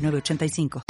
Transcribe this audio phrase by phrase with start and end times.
[0.00, 0.82] 906985.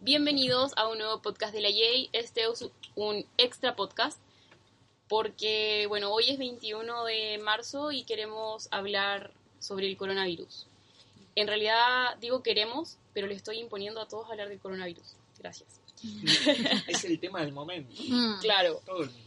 [0.00, 2.10] Bienvenidos a un nuevo podcast de la Yay.
[2.12, 4.20] Este es un extra podcast
[5.08, 10.66] porque, bueno, hoy es 21 de marzo y queremos hablar sobre el coronavirus.
[11.36, 15.16] En realidad digo queremos, pero le estoy imponiendo a todos hablar del coronavirus.
[15.38, 15.80] Gracias.
[16.86, 17.94] es el tema del momento.
[18.08, 18.38] Mm.
[18.40, 18.80] Claro.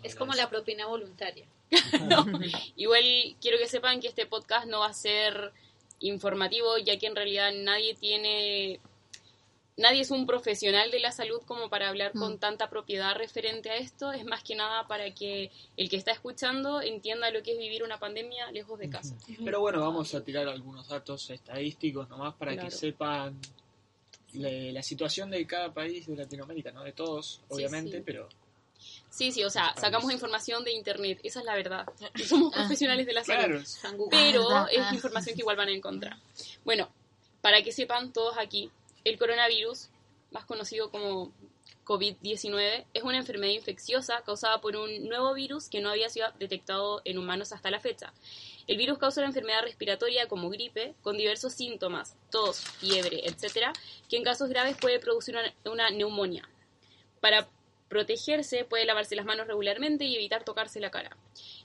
[0.03, 1.45] es como la propina voluntaria.
[2.75, 3.03] Igual
[3.41, 5.53] quiero que sepan que este podcast no va a ser
[5.99, 8.79] informativo, ya que en realidad nadie tiene
[9.79, 12.39] nadie es un profesional de la salud como para hablar con mm.
[12.39, 16.81] tanta propiedad referente a esto, es más que nada para que el que está escuchando
[16.81, 19.15] entienda lo que es vivir una pandemia lejos de casa.
[19.43, 23.39] Pero bueno, vamos a tirar algunos datos estadísticos nomás para que sepan
[24.33, 28.27] la, situación de cada país de Latinoamérica, no de todos, obviamente, pero
[29.09, 31.85] Sí, sí, o sea, sacamos información de internet, esa es la verdad.
[32.25, 32.59] Somos ah.
[32.59, 33.63] profesionales de la salud,
[34.09, 36.17] pero ah, es información que igual van a encontrar.
[36.63, 36.89] Bueno,
[37.41, 38.71] para que sepan todos aquí,
[39.03, 39.89] el coronavirus,
[40.31, 41.31] más conocido como
[41.85, 47.01] COVID-19, es una enfermedad infecciosa causada por un nuevo virus que no había sido detectado
[47.03, 48.13] en humanos hasta la fecha.
[48.67, 53.75] El virus causa una enfermedad respiratoria como gripe, con diversos síntomas, tos, fiebre, etc.,
[54.07, 56.47] que en casos graves puede producir una, una neumonía.
[57.19, 57.49] Para
[57.89, 61.17] protegerse puede lavarse las manos regularmente y evitar tocarse la cara.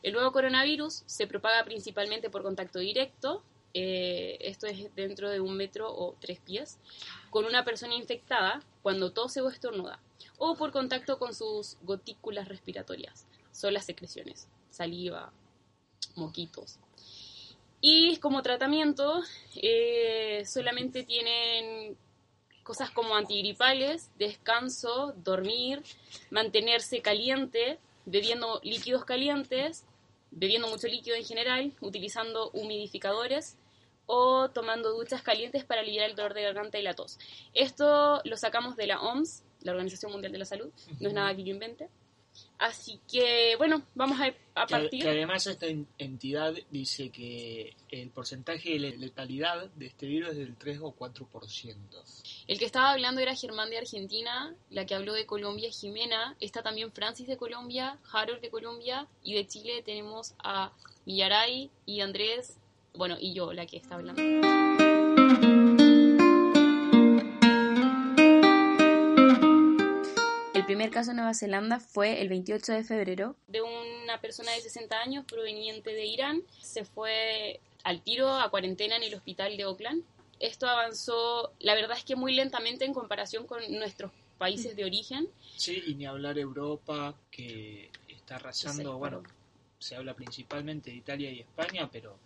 [0.02, 3.44] El nuevo coronavirus se propaga principalmente por contacto directo,
[3.74, 6.78] eh, esto es dentro de un metro o tres pies,
[7.30, 10.00] con una persona infectada cuando tose o estornuda,
[10.38, 15.32] o por contacto con sus gotículas respiratorias, son las secreciones, saliva,
[16.16, 16.78] moquitos.
[17.80, 19.22] Y como tratamiento,
[19.56, 21.98] eh, solamente tienen
[22.64, 25.82] cosas como antigripales, descanso, dormir,
[26.30, 29.84] mantenerse caliente, bebiendo líquidos calientes,
[30.30, 33.56] bebiendo mucho líquido en general, utilizando humidificadores
[34.06, 37.18] o tomando duchas calientes para aliviar el dolor de garganta y la tos.
[37.52, 40.70] Esto lo sacamos de la OMS, la Organización Mundial de la Salud,
[41.00, 41.88] no es nada que yo invente.
[42.58, 45.02] Así que, bueno, vamos a, partir.
[45.02, 45.66] Que, además esta
[45.98, 51.74] entidad dice que el porcentaje de letalidad de este virus es del 3 o 4%.
[52.46, 56.62] El que estaba hablando era Germán de Argentina, la que habló de Colombia Jimena, está
[56.62, 60.72] también Francis de Colombia, Harold de Colombia, y de Chile tenemos a
[61.04, 62.56] Villaray y Andrés,
[62.94, 64.73] bueno, y yo, la que está hablando.
[70.64, 74.62] El primer caso en Nueva Zelanda fue el 28 de febrero de una persona de
[74.62, 76.42] 60 años proveniente de Irán.
[76.58, 80.02] Se fue al tiro a cuarentena en el hospital de Auckland.
[80.40, 85.28] Esto avanzó, la verdad es que muy lentamente en comparación con nuestros países de origen.
[85.54, 89.22] Sí, y ni hablar Europa, que está arrasando, bueno,
[89.78, 92.16] se habla principalmente de Italia y España, pero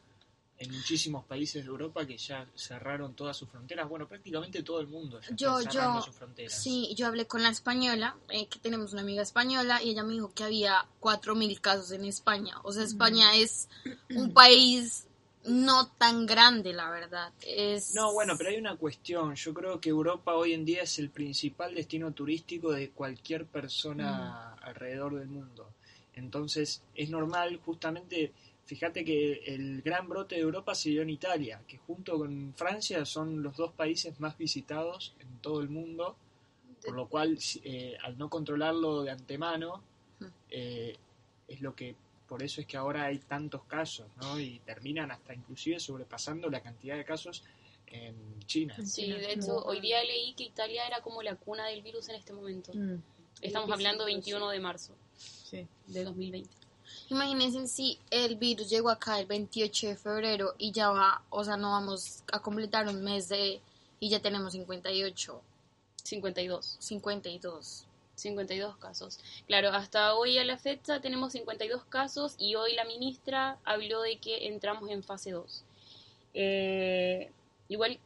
[0.58, 3.88] en muchísimos países de Europa que ya cerraron todas sus fronteras.
[3.88, 6.62] Bueno, prácticamente todo el mundo ya yo, está cerrando sus fronteras.
[6.62, 10.14] Sí, yo hablé con la española, eh, que tenemos una amiga española, y ella me
[10.14, 12.56] dijo que había 4.000 casos en España.
[12.64, 13.68] O sea, España es
[14.10, 15.06] un país
[15.44, 17.32] no tan grande, la verdad.
[17.46, 17.94] Es...
[17.94, 19.34] No, bueno, pero hay una cuestión.
[19.36, 24.54] Yo creo que Europa hoy en día es el principal destino turístico de cualquier persona
[24.54, 25.70] alrededor del mundo.
[26.14, 28.32] Entonces, es normal justamente
[28.68, 33.02] Fíjate que el gran brote de Europa se dio en Italia, que junto con Francia
[33.06, 36.18] son los dos países más visitados en todo el mundo,
[36.84, 39.82] por lo cual eh, al no controlarlo de antemano,
[40.50, 40.94] eh,
[41.48, 41.96] es lo que
[42.28, 44.38] por eso es que ahora hay tantos casos, ¿no?
[44.38, 47.44] Y terminan hasta inclusive sobrepasando la cantidad de casos
[47.86, 48.76] en China.
[48.84, 52.16] Sí, de hecho, hoy día leí que Italia era como la cuna del virus en
[52.16, 52.72] este momento.
[52.74, 53.00] Mm.
[53.40, 54.94] Estamos hablando 21 de marzo
[55.86, 56.67] de 2020.
[57.10, 61.56] Imagínense si el virus llegó acá el 28 de febrero y ya va, o sea,
[61.56, 63.60] no vamos a completar un mes de
[64.00, 65.42] y ya tenemos 58.
[66.02, 66.76] 52.
[66.78, 67.84] 52.
[68.14, 69.20] 52 casos.
[69.46, 74.18] Claro, hasta hoy a la fecha tenemos 52 casos y hoy la ministra habló de
[74.18, 75.64] que entramos en fase 2.
[76.34, 77.30] Eh,
[77.68, 77.98] igual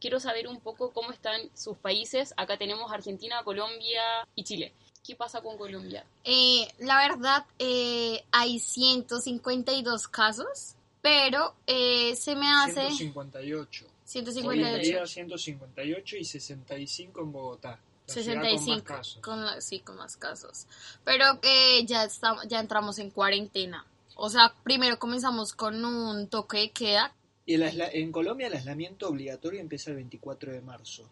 [0.00, 2.34] quiero saber un poco cómo están sus países.
[2.36, 4.02] Acá tenemos Argentina, Colombia
[4.34, 4.72] y Chile.
[5.04, 6.02] ¿Qué pasa con Colombia?
[6.24, 12.90] Eh, la verdad, eh, hay 152 casos, pero eh, se me hace...
[12.90, 13.86] 158.
[14.06, 15.06] 158.
[15.06, 17.78] 158 y 65 en Bogotá.
[18.06, 18.84] 65
[19.20, 20.66] con, sí, con más casos.
[21.04, 23.86] Pero eh, ya, estamos, ya entramos en cuarentena.
[24.16, 27.14] O sea, primero comenzamos con un toque de queda.
[27.46, 31.08] Y en Colombia el aislamiento obligatorio empieza el 24 de marzo.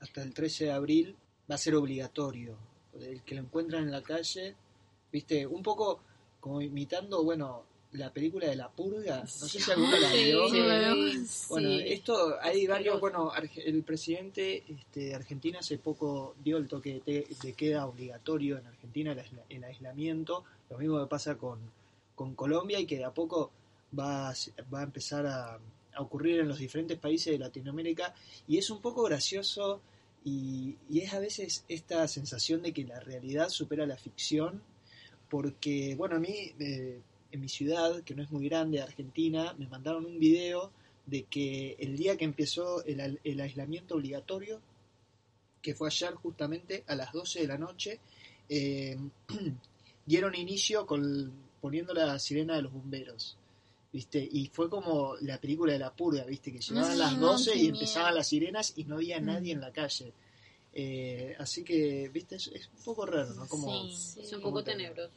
[0.00, 1.16] Hasta el 13 de abril
[1.48, 2.56] va a ser obligatorio.
[3.00, 4.54] El que lo encuentran en la calle,
[5.12, 6.00] viste, un poco
[6.40, 10.48] como imitando, bueno, la película de La Purga, no sé si alguno la vio.
[11.48, 13.32] bueno, esto hay varios, bueno,
[13.64, 19.16] el presidente este, de Argentina hace poco dio el toque de, queda obligatorio en Argentina,
[19.48, 21.58] el, aislamiento, lo mismo que pasa con,
[22.14, 23.50] con, Colombia y que de a poco
[23.98, 24.34] va,
[24.72, 28.14] va a empezar a, a, ocurrir en los diferentes países de Latinoamérica.
[28.46, 29.80] Y es un poco gracioso
[30.24, 34.62] y, y es a veces esta sensación de que la realidad supera la ficción
[35.28, 36.52] porque, bueno, a mí...
[36.58, 37.00] Eh,
[37.30, 40.72] en mi ciudad, que no es muy grande, Argentina, me mandaron un video
[41.06, 44.60] de que el día que empezó el, aislamiento obligatorio,
[45.62, 48.00] que fue ayer justamente a las 12 de la noche,
[48.48, 48.96] eh,
[50.06, 53.37] dieron inicio con, poniendo la sirena de los bomberos.
[53.90, 54.26] ¿Viste?
[54.30, 56.52] Y fue como la película de la purga, ¿viste?
[56.52, 59.24] Que llegaban a las 12 y empezaban las sirenas y no había mm.
[59.24, 60.12] nadie en la calle.
[60.80, 63.48] Eh, así que, viste, es, un poco raro, ¿no?
[63.48, 65.10] Como, sí, es un poco tenebroso.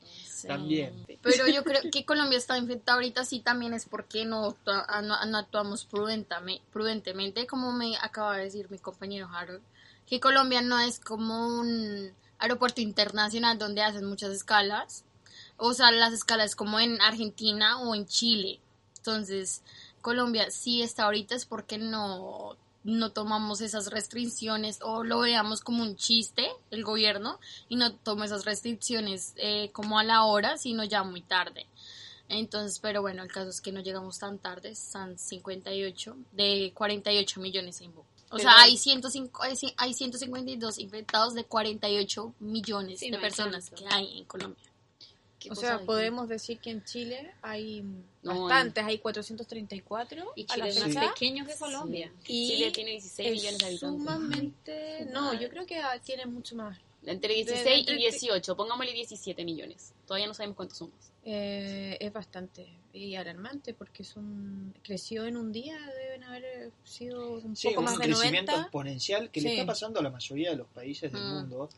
[0.48, 1.06] También.
[1.22, 5.86] Pero yo creo que Colombia está infectada ahorita sí también es porque no, no, actuamos
[5.86, 9.62] prudentemente, como me acaba de decir mi compañero Harold,
[10.08, 15.04] que Colombia no es como un aeropuerto internacional donde hacen muchas escalas,
[15.58, 18.61] o sea, las escalas como en Argentina o en Chile.
[19.01, 19.63] Entonces,
[20.01, 25.83] Colombia sí está ahorita es porque no no tomamos esas restricciones o lo veamos como
[25.83, 27.39] un chiste el gobierno
[27.69, 31.68] y no toma esas restricciones eh, como a la hora, sino ya muy tarde.
[32.27, 37.39] Entonces, pero bueno, el caso es que no llegamos tan tarde, son 58 de 48
[37.39, 37.94] millones en
[38.30, 39.44] O sea, hay, 105,
[39.77, 44.71] hay 152 infectados de 48 millones de personas que hay en Colombia.
[45.50, 47.84] O sea, podemos decir que en Chile hay
[48.24, 50.34] bastantes, hay 434.
[50.36, 52.12] Y Chile es más pequeño que Colombia.
[52.28, 54.00] Y Chile tiene 16 millones de habitantes.
[54.00, 56.78] Sumamente, no, yo creo que tiene mucho más.
[57.04, 59.94] Entre 16 y 18, pongámosle 17 millones.
[60.06, 60.94] Todavía no sabemos cuántos somos.
[61.24, 67.56] Eh, es bastante y alarmante porque son creció en un día, deben haber sido un
[67.56, 68.08] poco más de 90.
[68.08, 71.34] un crecimiento exponencial que le está pasando a la mayoría de los países del mm.
[71.34, 71.70] mundo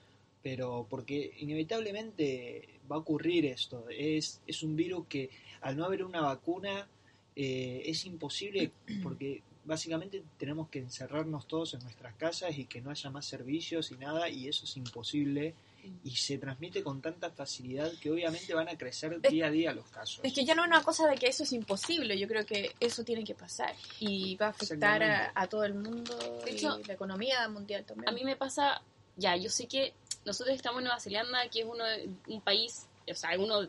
[0.44, 3.86] pero porque inevitablemente va a ocurrir esto.
[3.90, 5.30] Es, es un virus que
[5.62, 6.88] al no haber una vacuna
[7.36, 12.92] eh, es imposible porque básicamente tenemos que encerrarnos todos en nuestras casas y que no
[12.92, 15.56] haya más servicios y nada y eso es imposible
[16.04, 19.88] y se transmite con tanta facilidad que obviamente van a crecer día a día los
[19.88, 20.22] casos.
[20.24, 22.72] Es que ya no es una cosa de que eso es imposible, yo creo que
[22.80, 26.16] eso tiene que pasar y va a afectar a, todo el mundo
[26.48, 28.08] y la economía mundial también.
[28.08, 28.82] A mí me pasa,
[29.18, 29.94] ya, yo sé que
[30.26, 31.84] nosotros estamos en Nueva Zelanda, que es uno
[32.28, 33.68] un país, o sea, uno,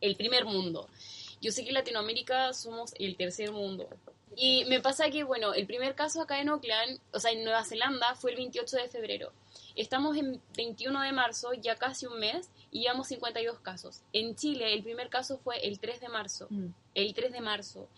[0.00, 0.88] el primer mundo.
[1.40, 3.88] Yo sé que en Latinoamérica somos el tercer mundo.
[4.36, 7.64] Y me pasa que, bueno, el primer caso acá en Auckland, o sea, en Nueva
[7.64, 9.32] Zelanda, fue el 28 de febrero.
[9.74, 14.02] Estamos en 21 de marzo, ya casi un mes, y llevamos 52 casos.
[14.12, 16.46] En Chile, el primer caso fue el 3 de marzo.
[16.50, 16.68] Mm.
[16.94, 17.88] El 3 de marzo.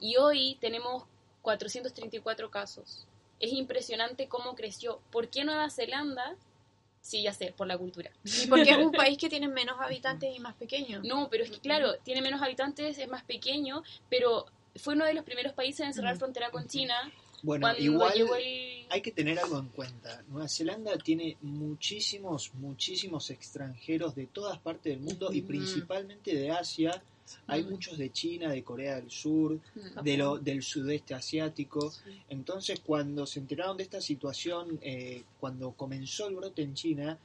[0.00, 1.04] Y hoy tenemos
[1.42, 3.06] 434 casos.
[3.38, 5.00] Es impresionante cómo creció.
[5.10, 6.36] ¿Por qué Nueva Zelanda
[7.00, 8.10] Sí, ya sé, por la cultura.
[8.24, 11.00] Y porque es un país que tiene menos habitantes y más pequeño.
[11.04, 15.14] No, pero es que claro, tiene menos habitantes, es más pequeño, pero fue uno de
[15.14, 16.94] los primeros países en cerrar frontera con China.
[17.42, 18.12] Bueno, igual
[18.90, 20.22] hay que tener algo en cuenta.
[20.28, 27.02] Nueva Zelanda tiene muchísimos, muchísimos extranjeros de todas partes del mundo y principalmente de Asia
[27.46, 29.58] hay muchos de China, de Corea del Sur,
[30.02, 31.92] de lo, del sudeste asiático.
[32.28, 37.18] Entonces, cuando se enteraron de esta situación, eh, cuando comenzó el brote en China,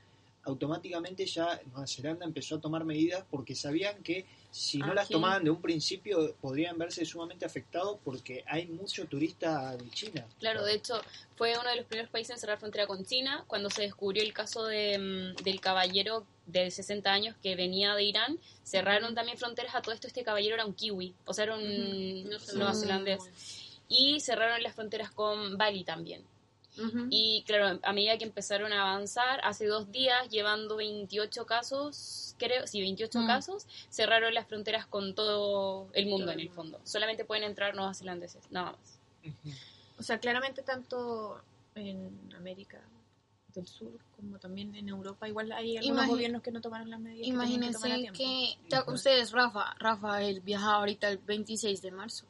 [0.44, 5.44] automáticamente ya Nueva Zelanda empezó a tomar medidas porque sabían que si no las tomaban
[5.44, 10.26] de un principio podrían verse sumamente afectados porque hay mucho turista de China.
[10.40, 11.02] Claro, de hecho
[11.36, 14.32] fue uno de los primeros países en cerrar frontera con China cuando se descubrió el
[14.32, 18.40] caso de, mm, del caballero de 60 años que venía de Irán.
[18.64, 20.08] Cerraron también fronteras a todo esto.
[20.08, 23.24] Este caballero era un kiwi, o sea, era un neozelandés.
[23.90, 26.24] Y cerraron las fronteras con Bali también.
[27.10, 32.68] Y claro, a medida que empezaron a avanzar, hace dos días, llevando 28 casos, creo,
[32.68, 33.28] sí, 28 mm.
[33.28, 36.80] casos, cerraron las fronteras con todo el mundo en el fondo.
[36.84, 39.00] Solamente pueden entrar neozelandeses, nada más.
[39.98, 41.42] O sea, claramente tanto
[41.76, 42.82] en América
[43.54, 45.28] del sur, como también en Europa.
[45.28, 47.28] Igual hay algunos gobiernos que no tomaron las medidas.
[47.28, 52.26] Imagínense que, ustedes, Rafa, Rafael viaja ahorita el 26 de marzo.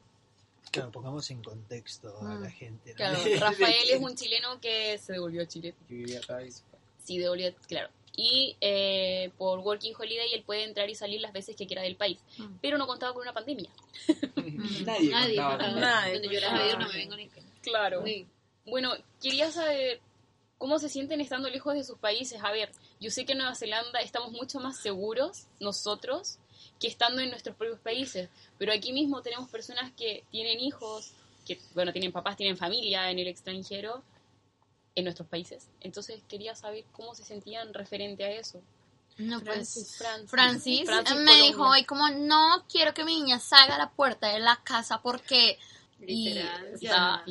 [0.76, 2.52] Claro, pongamos en contexto a la mm.
[2.52, 2.94] gente.
[2.94, 5.74] Claro, Rafael es un chileno que se devolvió a Chile.
[5.88, 6.38] Yo vivía acá
[7.04, 7.88] Sí, devolvió, claro.
[8.16, 11.96] Y eh, por Working Holiday él puede entrar y salir las veces que quiera del
[11.96, 12.18] país.
[12.38, 12.56] Mm.
[12.62, 13.70] Pero no contaba con una pandemia.
[14.84, 15.10] nadie.
[15.10, 15.36] Nadie.
[15.36, 16.40] nadie.
[16.40, 17.28] yo no me vengo ni...
[17.62, 18.02] Claro.
[18.64, 20.00] Bueno, quería saber
[20.58, 22.42] cómo se sienten estando lejos de sus países.
[22.42, 26.38] A ver, yo sé que en Nueva Zelanda estamos mucho más seguros nosotros
[26.80, 28.28] que estando en nuestros propios países,
[28.58, 31.12] pero aquí mismo tenemos personas que tienen hijos,
[31.46, 34.02] que, bueno, tienen papás, tienen familia en el extranjero,
[34.94, 35.68] en nuestros países.
[35.80, 38.60] Entonces quería saber cómo se sentían referente a eso.
[39.18, 43.78] No, pues Francis, Francis, me dijo hoy como no quiero que mi niña salga a
[43.78, 45.58] la puerta de la casa porque
[46.00, 47.24] Literal, está,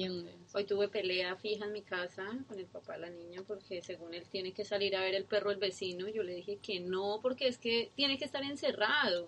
[0.57, 4.13] Hoy tuve pelea fija en mi casa con el papá de la niña porque según
[4.13, 6.07] él tiene que salir a ver el perro del vecino.
[6.07, 9.27] Yo le dije que no, porque es que tiene que estar encerrado.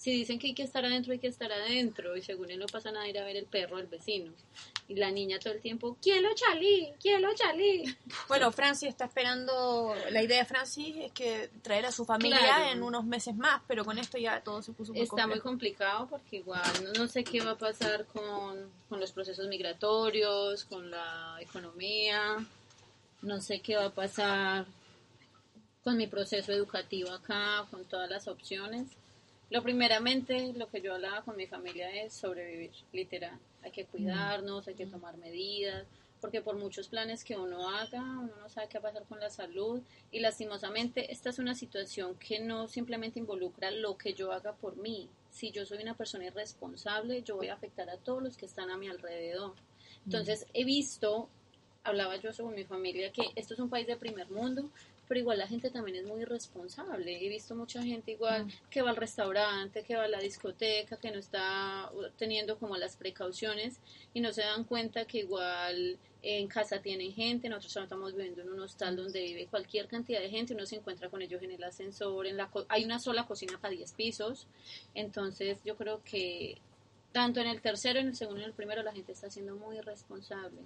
[0.00, 2.16] Si dicen que hay que estar adentro, hay que estar adentro.
[2.16, 4.32] Y según él no pasa nada ir a ver el perro del vecino.
[4.88, 7.84] Y la niña todo el tiempo, quiero Charlie, quiero Charlie.
[8.26, 12.82] Bueno, Francis está esperando, la idea de Francis es que traer a su familia en
[12.82, 16.36] unos meses más, pero con esto ya todo se puso muy Está muy complicado porque
[16.36, 16.62] igual
[16.96, 22.38] no, sé qué va a pasar con, con los procesos migratorios, con la economía,
[23.20, 24.64] no sé qué va a pasar
[25.84, 28.86] con mi proceso educativo acá, con todas las opciones.
[29.50, 33.38] Lo primeramente, lo que yo hablaba con mi familia es sobrevivir, literal.
[33.62, 35.86] Hay que cuidarnos, hay que tomar medidas,
[36.20, 39.20] porque por muchos planes que uno haga, uno no sabe qué va a pasar con
[39.20, 39.80] la salud
[40.10, 44.76] y lastimosamente esta es una situación que no simplemente involucra lo que yo haga por
[44.76, 45.08] mí.
[45.30, 48.70] Si yo soy una persona irresponsable, yo voy a afectar a todos los que están
[48.70, 49.54] a mi alrededor.
[50.04, 51.28] Entonces he visto,
[51.84, 54.70] hablaba yo sobre mi familia, que esto es un país de primer mundo,
[55.10, 57.26] pero igual la gente también es muy irresponsable.
[57.26, 58.50] He visto mucha gente igual mm.
[58.70, 62.94] que va al restaurante, que va a la discoteca, que no está teniendo como las
[62.94, 63.80] precauciones
[64.14, 68.50] y no se dan cuenta que igual en casa tienen gente, nosotros estamos viviendo en
[68.50, 71.64] un hostal donde vive cualquier cantidad de gente, uno se encuentra con ellos en el
[71.64, 74.46] ascensor, en la hay una sola cocina para 10 pisos,
[74.94, 76.58] entonces yo creo que
[77.10, 79.56] tanto en el tercero, en el segundo y en el primero la gente está siendo
[79.56, 80.60] muy irresponsable.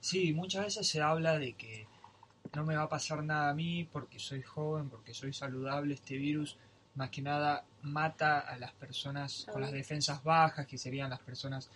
[0.00, 1.86] Sí, muchas veces se habla de que
[2.54, 6.16] no me va a pasar nada a mí porque soy joven, porque soy saludable, este
[6.16, 6.58] virus
[6.94, 11.70] más que nada mata a las personas con las defensas bajas, que serían las personas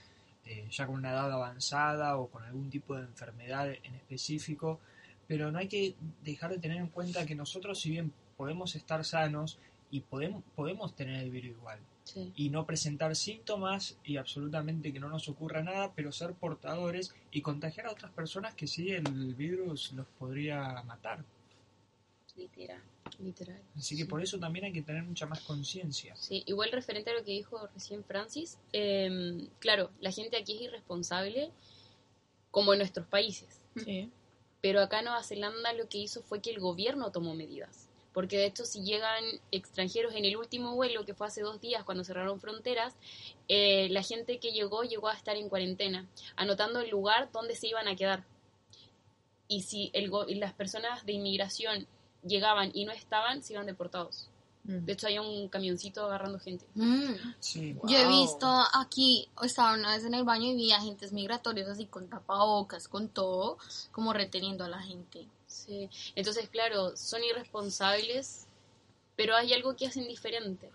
[0.45, 4.81] eh, ya con una edad avanzada o con algún tipo de enfermedad en específico,
[5.27, 9.05] pero no hay que dejar de tener en cuenta que nosotros si bien podemos estar
[9.05, 9.59] sanos
[9.91, 11.81] y podemos, podemos tener el virus igual,
[12.15, 17.43] y no presentar síntomas y absolutamente que no nos ocurra nada, pero ser portadores y
[17.43, 21.25] contagiar a otras personas que sí el virus los podría matar.
[22.37, 22.83] Literal.
[23.19, 23.63] Literal.
[23.77, 26.15] Así que por eso también hay que tener mucha más conciencia.
[26.17, 30.63] Sí, igual referente a lo que dijo recién Francis, em, claro, la gente aquí es
[30.63, 31.51] irresponsable
[32.51, 33.63] como en nuestros países.
[33.77, 34.11] Sí.
[34.61, 37.86] Pero acá en Nueva Zelanda lo que hizo fue que el gobierno tomó medidas
[38.17, 41.85] porque de hecho si llegan extranjeros en el último vuelo, que fue hace dos días
[41.85, 42.97] cuando cerraron fronteras,
[43.47, 47.67] eh, la gente que llegó llegó a estar en cuarentena, anotando el lugar donde se
[47.67, 48.25] iban a quedar.
[49.49, 51.87] Y si el las personas de inmigración
[52.27, 54.31] llegaban y no estaban, se iban deportados.
[54.67, 54.85] Mm.
[54.85, 56.65] De hecho, hay un camioncito agarrando gente.
[56.75, 57.15] Mm.
[57.89, 61.87] Yo he visto aquí, estaba una vez en el baño y vi agentes migratorios así
[61.87, 63.59] con tapabocas, con todo,
[63.93, 65.27] como reteniendo a la gente.
[65.47, 68.47] Sí, entonces claro, son irresponsables,
[69.15, 70.71] pero hay algo que hacen diferente.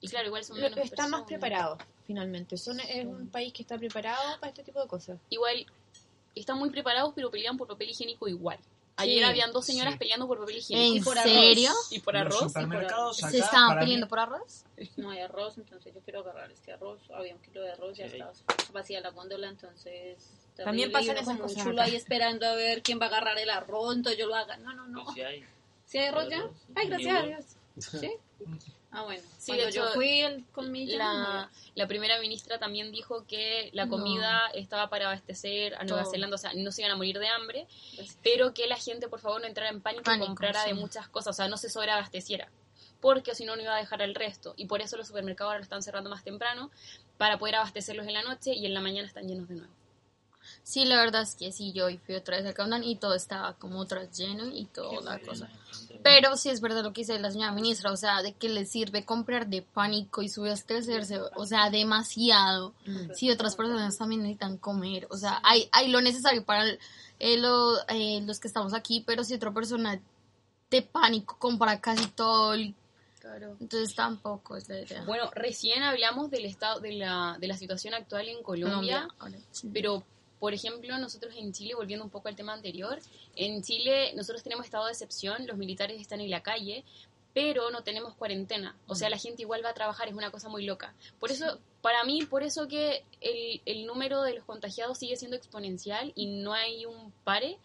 [0.00, 2.56] Y claro, igual son menos Están más preparados, finalmente.
[2.56, 5.18] Son, Es un país que está preparado para este tipo de cosas.
[5.30, 5.66] Igual,
[6.34, 8.58] están muy preparados, pero pelean por papel higiénico igual.
[8.98, 10.96] Ayer habían dos señoras peleando por papel higiénico.
[10.96, 11.72] ¿En y por serio?
[11.90, 12.52] Y por arroz.
[13.16, 14.64] ¿Se estaban peleando por arroz?
[14.96, 17.00] No hay arroz, entonces yo quiero agarrar este arroz.
[17.14, 18.32] Había un kilo de arroz, ya estaba
[18.72, 20.18] vacía la góndola, entonces
[20.56, 21.62] también pasan esas cosas.
[21.62, 24.56] chulo ahí esperando a ver quién va a agarrar el arroz, entonces yo lo haga.
[24.56, 25.12] No, no, no.
[25.12, 25.44] Si hay.
[25.86, 26.48] ¿Sí hay arroz ya?
[26.74, 27.44] Ay, gracias a Dios.
[27.78, 28.10] ¿Sí?
[28.90, 29.22] Ah, bueno.
[29.38, 34.48] Sí, Cuando yo fui con mi la, la primera ministra también dijo que la comida
[34.54, 37.66] estaba para abastecer a Nueva Zelanda, o sea, no se iban a morir de hambre,
[38.22, 41.34] pero que la gente, por favor, no entrara en pánico, y comprara de muchas cosas,
[41.34, 42.50] o sea, no se sobreabasteciera
[43.00, 44.54] porque si no, no iba a dejar el resto.
[44.56, 46.70] Y por eso los supermercados ahora lo están cerrando más temprano
[47.16, 49.72] para poder abastecerlos en la noche y en la mañana están llenos de nuevo.
[50.62, 53.54] Sí, la verdad es que sí, yo fui otra vez al countdown y todo estaba
[53.54, 55.48] como otra lleno y toda la cosa.
[56.02, 58.64] Pero sí es verdad lo que dice la señora ministra, o sea, de que le
[58.66, 62.74] sirve comprar de pánico y subestrecerse, o sea, demasiado.
[62.86, 63.12] Mm.
[63.14, 66.78] Si otras personas también necesitan comer, o sea, hay, hay lo necesario para eh,
[67.18, 70.00] eh, los que estamos aquí, pero si otra persona
[70.70, 72.54] de pánico compra casi todo
[73.20, 73.56] Claro.
[73.60, 75.04] Entonces tampoco es la idea.
[75.04, 79.08] Bueno, recién hablamos del estado de la, de la situación actual en Colombia,
[79.72, 80.04] pero
[80.38, 82.98] por ejemplo, nosotros en Chile, volviendo un poco al tema anterior,
[83.36, 86.84] en Chile nosotros tenemos estado de excepción, los militares están en la calle,
[87.34, 88.76] pero no tenemos cuarentena.
[88.86, 90.94] O sea, la gente igual va a trabajar, es una cosa muy loca.
[91.20, 95.36] Por eso, para mí, por eso que el, el número de los contagiados sigue siendo
[95.36, 97.58] exponencial y no hay un pare,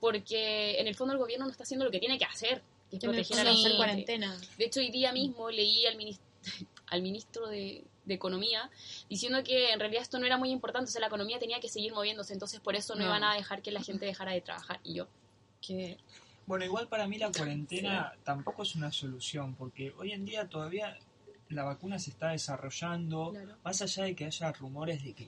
[0.00, 2.96] porque en el fondo el gobierno no está haciendo lo que tiene que hacer, que
[2.96, 3.76] es proteger a la gente.
[3.76, 4.38] cuarentena.
[4.58, 5.96] De hecho, hoy día mismo leí al,
[6.86, 8.70] al ministro de, de economía,
[9.10, 11.68] diciendo que en realidad esto no era muy importante, o sea, la economía tenía que
[11.68, 14.80] seguir moviéndose, entonces por eso no, iban a dejar que la gente dejara de trabajar.
[14.84, 15.08] Y yo,
[15.60, 15.98] que...
[16.46, 20.96] Bueno, igual para mí la cuarentena tampoco es una solución, porque hoy en día todavía
[21.48, 23.34] la vacuna se está desarrollando,
[23.64, 25.26] más allá de que haya rumores de que,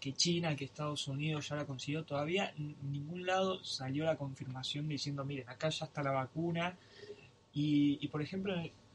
[0.00, 4.88] que, China, que Estados Unidos ya la consiguió, todavía en ningún lado salió la confirmación
[4.88, 6.74] diciendo, miren, acá ya está la vacuna.
[7.52, 8.54] Y, y por ejemplo,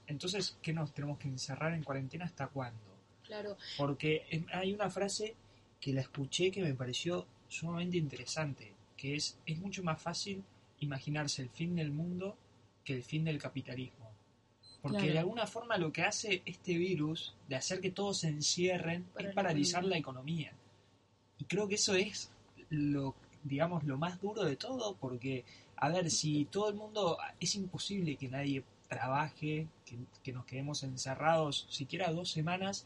[0.10, 2.80] entonces, ¿qué nos tenemos que encerrar en cuarentena hasta cuándo?
[3.24, 3.58] Claro.
[3.78, 5.36] Porque hay una frase
[5.80, 10.44] que la escuché que me pareció sumamente interesante, que es, es mucho más fácil
[10.80, 12.36] imaginarse el fin del mundo
[12.84, 14.10] que el fin del capitalismo.
[14.82, 19.06] Porque de alguna forma lo que hace este virus, de hacer que todos se encierren,
[19.18, 20.54] es paralizar la economía.
[21.38, 22.32] Y creo que eso es
[22.70, 23.14] lo,
[23.44, 25.44] digamos, lo más duro de todo, porque,
[25.76, 29.68] a ver, si todo el mundo, es imposible que nadie trabaje,
[30.24, 32.86] que, nos quedemos encerrados siquiera dos semanas,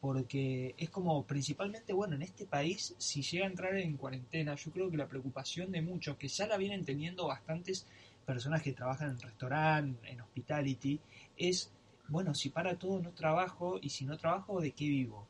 [0.00, 4.70] porque es como principalmente, bueno, en este país, si llega a entrar en cuarentena, yo
[4.72, 7.86] creo que la preocupación de muchos, que ya la vienen teniendo bastantes
[8.26, 10.98] personas que trabajan en restaurante, en hospitality,
[11.36, 11.70] es,
[12.08, 15.28] bueno, si para todo no trabajo y si no trabajo, ¿de qué vivo?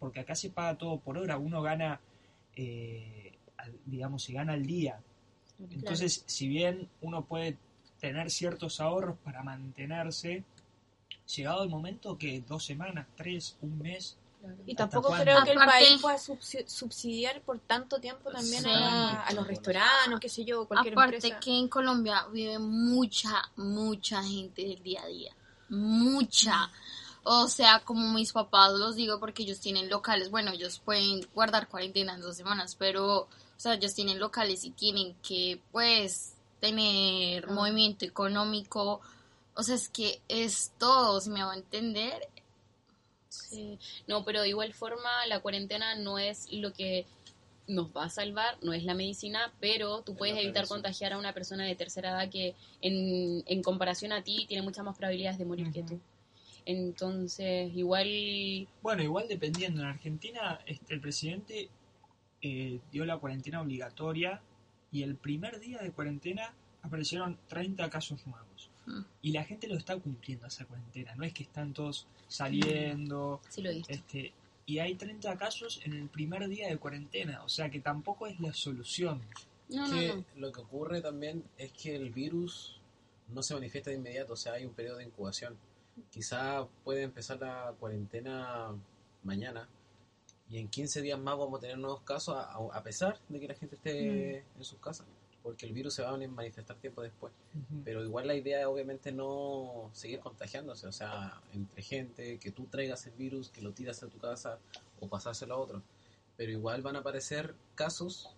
[0.00, 2.00] porque acá se paga todo por hora, uno gana,
[2.56, 3.32] eh,
[3.84, 5.00] digamos, se gana al día.
[5.70, 7.56] Entonces, si bien uno puede
[8.06, 10.44] tener ciertos ahorros para mantenerse,
[11.34, 14.16] llegado el momento que dos semanas, tres, un mes.
[14.64, 20.20] Y tampoco creo que el país pueda subsidiar por tanto tiempo también a, los restaurantes,
[20.20, 25.06] qué sé yo, cualquier Aparte que en Colombia vive mucha, mucha gente del día a
[25.06, 25.32] día.
[25.68, 26.70] Mucha.
[27.24, 30.30] O sea, como mis papás los digo porque ellos tienen locales.
[30.30, 34.70] Bueno, ellos pueden guardar cuarentena en dos semanas, pero, o sea, ellos tienen locales y
[34.70, 39.00] tienen que, pues, tener movimiento económico,
[39.54, 42.28] o sea, es que es todo, si me va a entender.
[43.28, 47.06] Sí, no, pero de igual forma la cuarentena no es lo que
[47.68, 51.32] nos va a salvar, no es la medicina, pero tú puedes evitar contagiar a una
[51.32, 55.44] persona de tercera edad que en, en comparación a ti tiene muchas más probabilidades de
[55.44, 56.00] morir que tú.
[56.64, 58.68] Entonces, igual...
[58.82, 59.82] Bueno, igual dependiendo.
[59.82, 61.68] En Argentina este, el presidente
[62.42, 64.40] eh, dio la cuarentena obligatoria
[64.92, 68.70] y el primer día de cuarentena aparecieron 30 casos nuevos.
[68.86, 69.00] Mm.
[69.22, 73.40] Y la gente lo está cumpliendo esa cuarentena, no es que están todos saliendo.
[73.48, 74.32] Sí lo este,
[74.66, 78.40] y hay 30 casos en el primer día de cuarentena, o sea que tampoco es
[78.40, 79.20] la solución.
[79.68, 82.80] que Lo que ocurre también es que el virus
[83.32, 85.56] no se manifiesta de inmediato, o sea, hay un periodo de incubación.
[86.10, 88.72] Quizá puede empezar la cuarentena
[89.22, 89.68] mañana,
[90.48, 93.54] y en 15 días más vamos a tener nuevos casos a, pesar de que la
[93.54, 94.58] gente esté mm.
[94.58, 95.06] en sus casas,
[95.42, 97.32] porque el virus se va a manifestar tiempo después.
[97.84, 102.66] Pero igual la idea es obviamente no seguir contagiándose, o sea, entre gente, que tú
[102.66, 104.58] traigas el virus, que lo tiras a tu casa
[105.00, 105.82] o pasárselo a otro.
[106.36, 108.30] Pero igual van a aparecer casos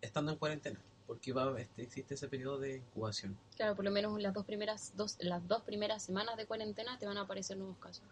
[0.00, 3.36] estando en cuarentena porque va este, existe ese periodo de incubación.
[3.56, 7.06] Claro, por lo menos las dos primeras dos las dos primeras semanas de cuarentena te
[7.06, 8.04] van a aparecer nuevos casos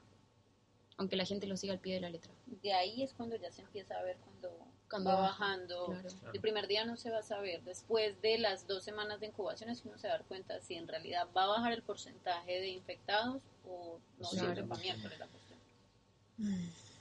[1.00, 2.30] aunque la gente lo siga al pie de la letra.
[2.62, 4.54] De ahí es cuando ya se empieza a ver cuando,
[4.90, 5.96] cuando va bajando.
[6.34, 7.62] El primer día no se va a saber.
[7.64, 10.60] Después de las dos semanas de incubación es que uno se va a dar cuenta
[10.60, 14.68] si en realidad va a bajar el porcentaje de infectados o no claro.
[14.68, 15.58] para miércoles la cuestión.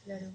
[0.06, 0.32] Claro.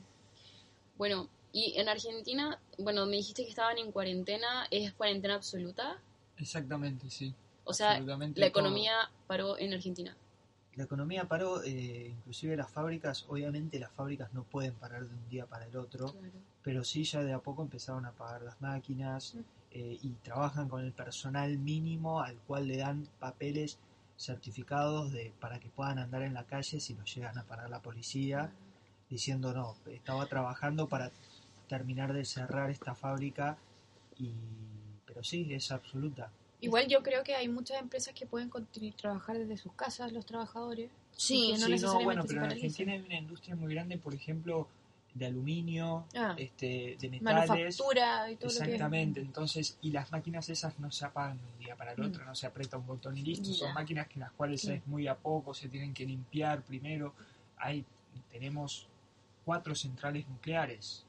[0.99, 6.03] Bueno, y en Argentina, bueno, me dijiste que estaban en cuarentena, ¿es cuarentena absoluta?
[6.37, 7.35] Exactamente, sí.
[7.65, 10.15] O sea, la economía paró en Argentina
[10.77, 15.29] la economía paró, eh, inclusive las fábricas, obviamente las fábricas no pueden parar de un
[15.29, 16.15] día para el otro,
[16.63, 19.37] pero sí ya de a poco empezaron a pagar las máquinas
[19.71, 23.79] eh, y trabajan con el personal mínimo al cual le dan papeles
[24.17, 27.81] certificados de para que puedan andar en la calle si los llegan a parar la
[27.81, 28.53] policía,
[29.11, 31.11] diciendo no, estaba trabajando para
[31.69, 33.57] terminar de cerrar esta fábrica
[34.19, 34.33] y
[35.15, 36.33] pero sí, es absoluta.
[36.65, 40.25] Igual yo creo que hay muchas empresas que pueden continuar trabajar desde sus casas los
[40.25, 40.91] trabajadores.
[41.13, 44.67] Sí, no, necesariamente bueno, pero en Argentina hay una industria muy grande, por ejemplo,
[45.13, 47.49] de aluminio, ah, este, de metales.
[47.49, 51.77] Manufactura y todo Exactamente, entonces, y las máquinas esas no se apagan de un día
[51.77, 52.07] para el mm.
[52.07, 55.07] otro, no se aprieta un botón y listo, son máquinas que las cuales es muy
[55.07, 57.15] a poco, se tienen que limpiar primero.
[57.59, 57.85] Hay,
[58.31, 58.89] tenemos
[59.45, 61.05] cuatro centrales nucleares.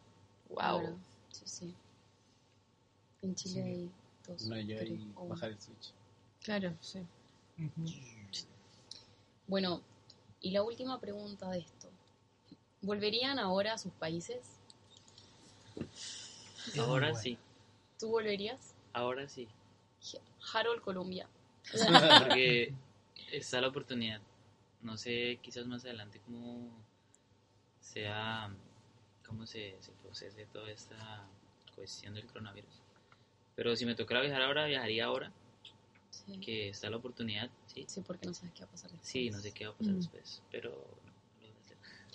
[0.49, 0.99] Wow.
[1.29, 1.75] Sí, sí.
[3.23, 3.91] En Chile hay
[4.27, 4.45] dos.
[4.47, 4.77] No, yo
[5.27, 5.93] bajar el switch.
[6.41, 6.99] Claro, sí.
[9.47, 9.81] Bueno,
[10.41, 11.89] y la última pregunta de esto.
[12.81, 14.59] ¿Volverían ahora a sus países?
[16.77, 17.37] Ahora sí.
[17.99, 18.75] ¿Tú volverías?
[18.93, 19.47] Ahora sí.
[20.53, 21.27] Harold, Colombia.
[22.23, 22.73] Porque
[23.31, 24.21] está la oportunidad.
[24.81, 26.69] No sé, quizás más adelante cómo
[27.79, 28.53] sea,
[29.25, 31.27] cómo se, se procese toda esta
[31.75, 32.84] cuestión del coronavirus.
[33.55, 35.31] Pero si me tocara viajar ahora, viajaría ahora.
[36.41, 37.85] Que está la oportunidad, sí.
[37.87, 39.07] Sí, porque no sabes qué va a pasar después.
[39.07, 39.97] Sí, no sé qué va a pasar mm.
[39.97, 40.87] después, pero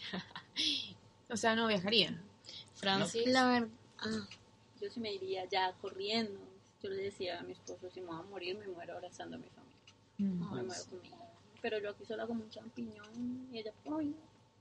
[1.30, 2.20] o sea, no viajaría.
[2.74, 3.26] Francis.
[3.26, 4.26] La verdad, ah,
[4.80, 6.40] yo sí me iría ya corriendo.
[6.82, 9.38] Yo le decía a mi esposo, si me voy a morir, me muero abrazando a
[9.38, 9.78] mi familia.
[10.18, 10.54] Mm.
[10.54, 11.16] me muero conmigo.
[11.62, 14.14] Pero yo aquí sola como un champiñón y ella, ay,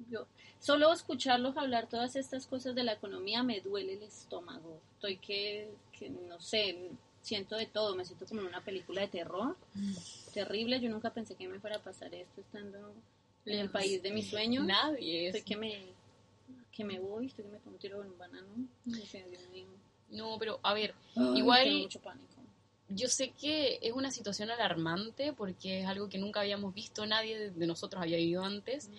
[0.10, 0.28] yo,
[0.60, 4.80] solo escucharlos hablar todas estas cosas de la economía me duele el estómago.
[4.96, 6.90] Estoy que, que no sé,
[7.22, 9.56] siento de todo, me siento como en una película de terror.
[9.74, 9.94] Mm.
[10.34, 12.94] Terrible, yo nunca pensé que me fuera a pasar esto estando
[13.46, 14.66] en el país de mis sueños.
[14.66, 15.28] Nadie.
[15.28, 15.86] Estoy que me,
[16.72, 18.48] que me voy, estoy que me tomo un tiro en un banano.
[20.10, 20.94] No, pero a ver,
[21.36, 21.88] igual...
[22.92, 27.52] Yo sé que es una situación alarmante porque es algo que nunca habíamos visto, nadie
[27.52, 28.94] de nosotros había vivido antes, mm.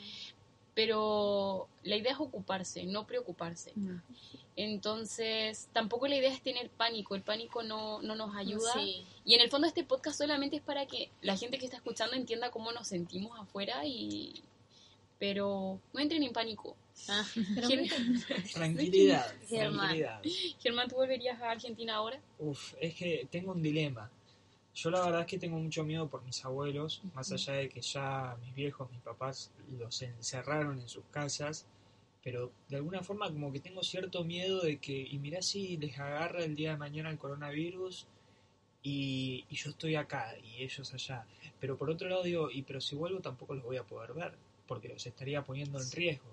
[0.75, 3.73] Pero la idea es ocuparse, no preocuparse.
[3.75, 3.97] Mm.
[4.57, 8.75] Entonces, tampoco la idea es tener pánico, el pánico no, no nos ayuda.
[9.25, 12.15] Y en el fondo este podcast solamente es para que la gente que está escuchando
[12.15, 14.43] entienda cómo nos sentimos afuera y...
[15.19, 16.77] Pero no entren en pánico.
[17.09, 17.27] Ah,
[18.55, 19.99] tranquilidad, Germán.
[20.63, 22.19] Germán, ¿tú volverías a Argentina ahora?
[22.39, 24.11] Uf, es que tengo un dilema.
[24.75, 27.81] Yo la verdad es que tengo mucho miedo por mis abuelos, más allá de que
[27.81, 31.67] ya mis viejos, mis papás los encerraron en sus casas
[32.23, 35.99] pero de alguna forma como que tengo cierto miedo de que, y mirá si les
[35.99, 38.07] agarra el día de mañana el coronavirus
[38.83, 41.27] y, yo estoy acá y ellos allá.
[41.61, 44.35] Pero por otro lado digo, y pero si vuelvo tampoco los voy a poder ver,
[44.67, 46.31] porque los estaría poniendo en riesgo.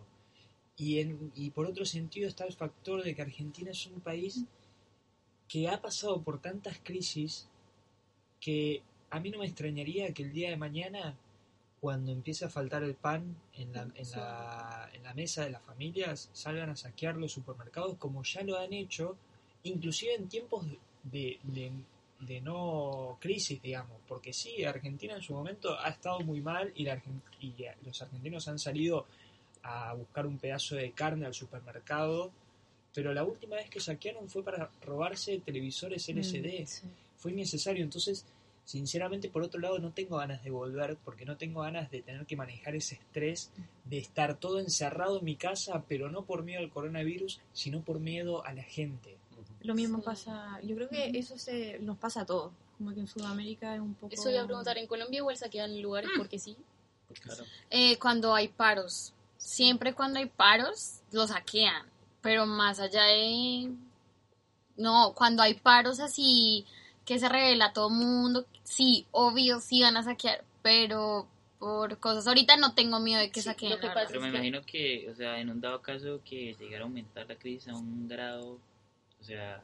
[0.76, 4.46] Y, en, y por otro sentido está el factor de que Argentina es un país
[5.48, 7.48] que ha pasado por tantas crisis
[8.40, 11.16] que a mí no me extrañaría que el día de mañana
[11.80, 15.62] cuando empiece a faltar el pan en la, en, la, en la mesa de las
[15.62, 19.16] familias, salgan a saquear los supermercados como ya lo han hecho,
[19.64, 20.66] inclusive en tiempos
[21.04, 21.40] de,
[22.20, 26.84] de, no crisis, digamos, porque sí, Argentina en su momento ha estado muy mal y,
[26.84, 27.02] la,
[27.40, 27.54] y
[27.86, 29.06] los argentinos han salido
[29.64, 32.32] a buscar un pedazo de carne al supermercado,
[32.94, 38.26] pero la última vez que saquearon fue para robarse televisores LCD, mm, fue innecesario, entonces
[38.68, 42.26] sinceramente por otro lado no tengo ganas de volver porque no tengo ganas de tener
[42.26, 43.50] que manejar ese estrés
[43.86, 48.00] de estar todo encerrado en mi casa, pero no por miedo al coronavirus, sino por
[48.00, 49.18] miedo a la gente.
[49.62, 53.08] Lo mismo pasa, yo creo que eso se nos pasa a todos, como que en
[53.08, 54.14] Sudamérica es un poco...
[54.14, 56.18] Eso iba a preguntar, ¿en Colombia igual saquean lugares mm.
[56.18, 56.58] porque sí?
[57.22, 57.46] Claro.
[57.70, 61.86] Eh, cuando hay paros, siempre cuando hay paros, lo saquean,
[62.22, 63.72] pero más allá de...
[64.76, 66.66] No, cuando hay paros así
[67.08, 71.26] que se revela a todo mundo, sí, obvio, sí van a saquear, pero
[71.58, 72.28] por cosas.
[72.28, 73.80] Ahorita no tengo miedo de que saquen.
[73.80, 77.38] pero me imagino que, o sea, en un dado caso que llegara a aumentar la
[77.38, 78.60] crisis a un grado,
[79.22, 79.64] o sea,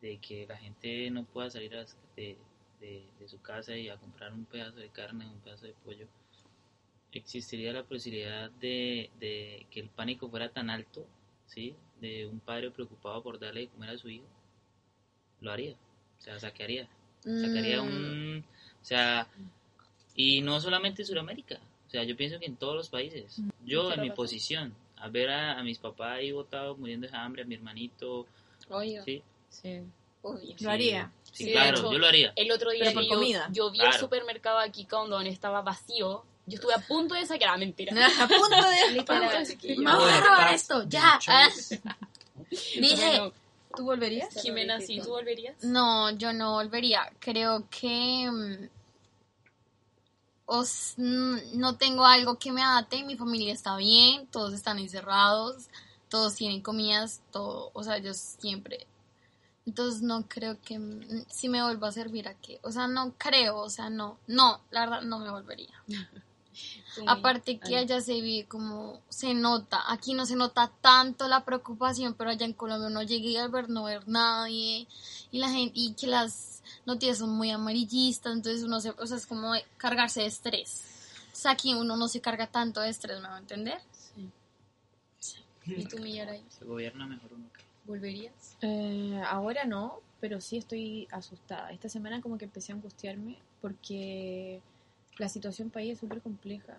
[0.00, 1.70] de que la gente no pueda salir
[2.16, 2.36] de,
[2.80, 6.08] de, su casa y a comprar un pedazo de carne, un pedazo de pollo,
[7.12, 11.06] existiría la posibilidad de, de que el pánico fuera tan alto,
[11.46, 11.76] ¿sí?
[12.00, 14.26] De un padre preocupado por darle de comer a su hijo,
[15.40, 15.76] lo haría.
[16.18, 16.88] O sea, saquearía.
[17.22, 18.44] Sacaría un...
[18.80, 19.26] O sea,
[20.14, 21.58] y no solamente en Sudamérica.
[21.86, 23.40] O sea, yo pienso que en todos los países.
[23.64, 27.44] Yo, en mi posición, a ver a, mis papás ahí botados muriendo de hambre, a
[27.44, 28.26] mi hermanito.
[28.68, 29.02] Oye.
[29.04, 29.22] Sí.
[29.48, 29.80] Sí.
[30.60, 31.10] Lo haría.
[31.32, 32.32] Sí, claro, yo lo haría.
[32.36, 33.48] El otro día por yo, comida.
[33.52, 36.24] yo, vi el supermercado aquí cuando estaba vacío.
[36.46, 37.94] Yo estuve a punto de saquear, ah, mentira.
[38.20, 39.04] a punto de...
[39.84, 41.18] Vamos a robar esto, ya.
[42.50, 43.32] Dije...
[43.78, 44.34] ¿Tú volverías?
[44.42, 45.00] Jimena, ¿sí?
[45.00, 45.62] ¿Tú volverías?
[45.62, 47.12] No, yo no volvería.
[47.20, 48.68] Creo que mm,
[50.46, 53.04] os, mm, no tengo algo que me adapte.
[53.04, 55.68] Mi familia está bien, todos están encerrados,
[56.08, 57.70] todos tienen comidas, todo.
[57.72, 58.88] O sea, yo siempre.
[59.64, 60.80] Entonces no creo que
[61.30, 62.58] si me vuelva a servir aquí.
[62.62, 65.84] O sea, no creo, o sea, no, no, la verdad no me volvería.
[67.06, 72.14] Aparte que allá se vive como se nota, aquí no se nota tanto la preocupación,
[72.14, 74.88] pero allá en Colombia uno llega a ver no ver nadie
[75.30, 79.16] y la gente y que las noticias son muy amarillistas, entonces uno se, o sea,
[79.16, 80.84] es como cargarse de estrés.
[81.32, 83.80] O sea, aquí uno no se carga tanto de estrés, ¿me va a entender?
[84.00, 84.28] Sí.
[85.66, 86.42] ¿Y tú, Millaray?
[86.48, 87.48] Se gobierna mejor uno
[87.84, 88.56] ¿Volverías?
[88.60, 91.70] Eh, ahora no, pero sí estoy asustada.
[91.70, 94.60] Esta semana como que empecé a angustiarme porque
[95.18, 96.78] la situación país es súper compleja.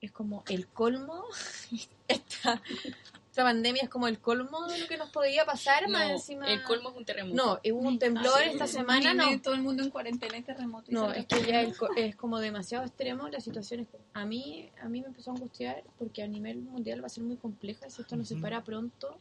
[0.00, 1.24] Es como el colmo.
[2.08, 2.62] esta,
[3.28, 5.88] esta, pandemia es como el colmo de lo que nos podía pasar.
[5.88, 6.46] más encima...
[6.46, 7.36] El colmo es un terremoto.
[7.36, 9.12] No, hubo un temblor esta semana.
[9.12, 10.90] No, todo el mundo en cuarentena y terremoto.
[10.90, 11.60] no, es que ya
[11.96, 13.28] es como demasiado extremo.
[13.28, 13.88] La situación es.
[14.14, 17.24] A mí, a mí me empezó a angustiar porque a nivel mundial va a ser
[17.24, 17.90] muy compleja.
[17.90, 19.18] Si esto no se para pronto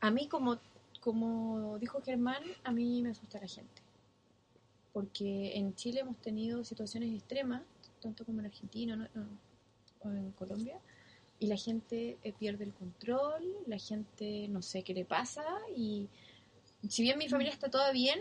[0.00, 0.58] a mí, como,
[1.00, 3.82] como dijo Germán, a mí me asusta la gente.
[4.98, 7.62] Porque en Chile hemos tenido situaciones extremas,
[8.02, 9.08] tanto como en Argentina
[10.00, 10.80] o en Colombia,
[11.38, 15.44] y la gente eh, pierde el control, la gente no sé qué le pasa,
[15.76, 16.08] y
[16.88, 18.18] si bien mi familia está toda bien,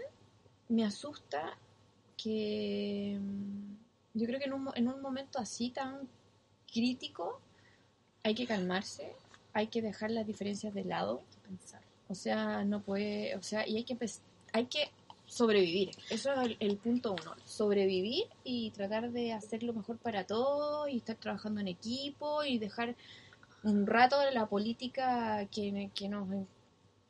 [0.70, 1.58] me asusta
[2.16, 6.08] que mm, yo creo que en un, en un momento así tan
[6.72, 7.42] crítico
[8.22, 9.14] hay que calmarse,
[9.52, 11.24] hay que dejar las diferencias de lado
[12.08, 13.98] o sea, no puede, o sea, y hay que
[14.54, 14.92] hay que
[15.28, 15.92] sobrevivir.
[16.10, 17.36] Eso es el, punto uno.
[17.46, 22.58] Sobrevivir y tratar de hacer lo mejor para todos y estar trabajando en equipo y
[22.58, 22.96] dejar
[23.64, 26.28] un rato la política que, que nos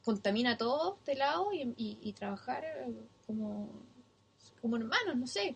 [0.03, 2.63] contamina a todos de lado y, trabajar
[3.25, 3.69] como,
[4.61, 5.55] como hermanos, no sé.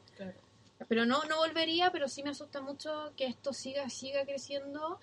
[0.87, 4.99] Pero no, no volvería, pero sí me asusta mucho que esto siga, siga creciendo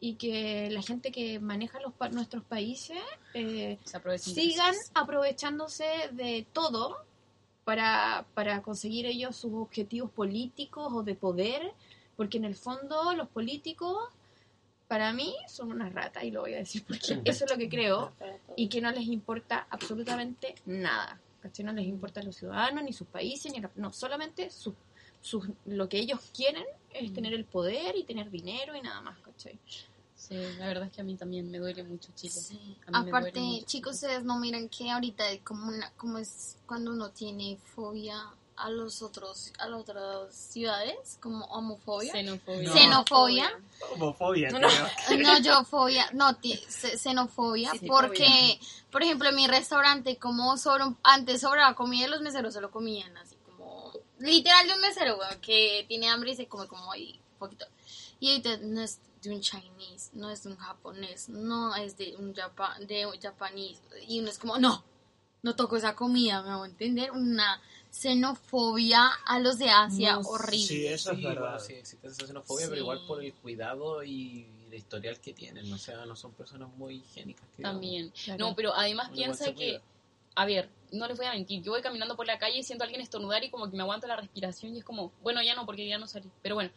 [0.00, 2.98] y que la gente que maneja los nuestros países
[3.34, 3.78] eh,
[4.18, 6.96] sigan aprovechándose de todo
[7.64, 11.72] para, para conseguir ellos sus objetivos políticos o de poder,
[12.16, 13.98] porque en el fondo los políticos
[14.88, 17.68] para mí son una rata y lo voy a decir porque eso es lo que
[17.68, 18.12] creo
[18.56, 21.20] y que no les importa absolutamente nada.
[21.62, 24.74] No les importa a los ciudadanos, ni sus países, ni no, solamente su,
[25.64, 29.58] lo que ellos quieren es tener el poder y tener dinero y nada más, ¿cachai?
[30.20, 32.34] Sí, la verdad es que a mí también me duele mucho Chile.
[32.92, 38.30] Aparte, chicos, ustedes no miran que ahorita como una, como es cuando uno tiene fobia
[38.54, 42.12] a los otros, a las otras ciudades, como homofobia.
[42.12, 42.70] Xenofobia.
[42.70, 43.50] Xenofobia.
[43.94, 44.50] Homofobia.
[45.18, 46.36] No, yo fobia, no,
[46.68, 48.60] xenofobia, porque,
[48.92, 53.16] por ejemplo, en mi restaurante, como sobre, antes sobraba comida, los meseros se lo comían
[53.16, 57.64] así como, literal de un mesero, que tiene hambre y se come como ahí poquito.
[58.20, 62.16] Y ahorita no es, de un chinese, no es de un japonés, no es de
[62.16, 63.80] un japan, de un japonés.
[64.08, 64.84] Y uno es como, no,
[65.42, 67.10] no toco esa comida, me voy a entender.
[67.12, 70.66] Una xenofobia a los de Asia horrible.
[70.66, 71.58] Sí, eso es verdad.
[71.58, 75.70] sí, existe esa xenofobia, pero igual por el cuidado y el historial que tienen.
[75.72, 77.46] O sea, no son personas muy higiénicas.
[77.60, 78.12] También.
[78.38, 79.80] No, pero además piensa que,
[80.34, 82.84] a ver, no les voy a mentir, yo voy caminando por la calle y siento
[82.84, 85.54] a alguien estornudar y como que me aguanta la respiración y es como, bueno, ya
[85.54, 86.30] no, porque ya no salí.
[86.42, 86.70] Pero bueno,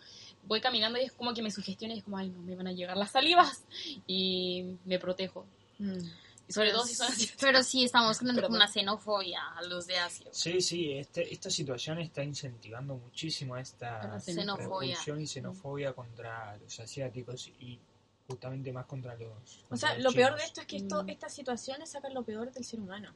[0.45, 2.67] voy caminando y es como que me sugestiona y es como, ay, no, me van
[2.67, 3.63] a llegar las salivas
[4.07, 5.45] y me protejo.
[5.79, 5.99] Mm.
[6.47, 7.29] Y sobre todo si son así.
[7.39, 10.27] Pero sí estamos con una xenofobia a los de Asia.
[10.31, 17.49] Sí, sí, este, esta situación está incentivando muchísimo esta xenofobia y xenofobia contra los asiáticos
[17.59, 17.79] y
[18.27, 19.65] justamente más contra los...
[19.69, 21.09] o sea, lo peor de esto es que esto, mm.
[21.09, 23.13] estas situaciones sacan lo peor del ser humano.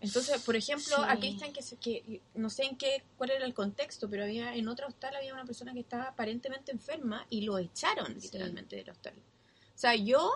[0.00, 4.10] Entonces, por ejemplo, aquí están que, que no sé en qué cuál era el contexto,
[4.10, 8.14] pero había en otra hostal había una persona que estaba aparentemente enferma y lo echaron
[8.14, 9.14] literalmente del hostal.
[9.14, 10.32] O sea, yo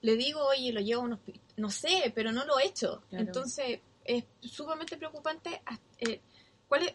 [0.00, 3.02] le digo, oye, lo llevo a un hospital, no sé, pero no lo he hecho.
[3.10, 5.60] Entonces, es sumamente preocupante.
[5.98, 6.20] Eh,
[6.68, 6.94] ¿Cuál es?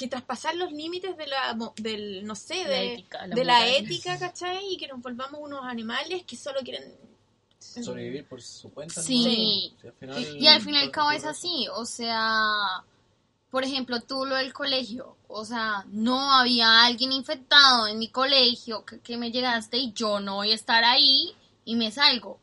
[0.00, 4.72] Que traspasar los límites de la, del, no sé, de, ética, de la ética, ¿cachai?
[4.72, 6.96] Y que nos volvamos unos animales que solo quieren
[7.58, 9.02] sobrevivir por su cuenta.
[9.02, 9.74] Sí.
[10.38, 12.82] y al fin y al cabo es así, o sea,
[13.50, 18.86] por ejemplo, tú lo del colegio, o sea, no había alguien infectado en mi colegio
[18.86, 21.34] que, que me llegaste y yo no voy a estar ahí
[21.66, 22.38] y me salgo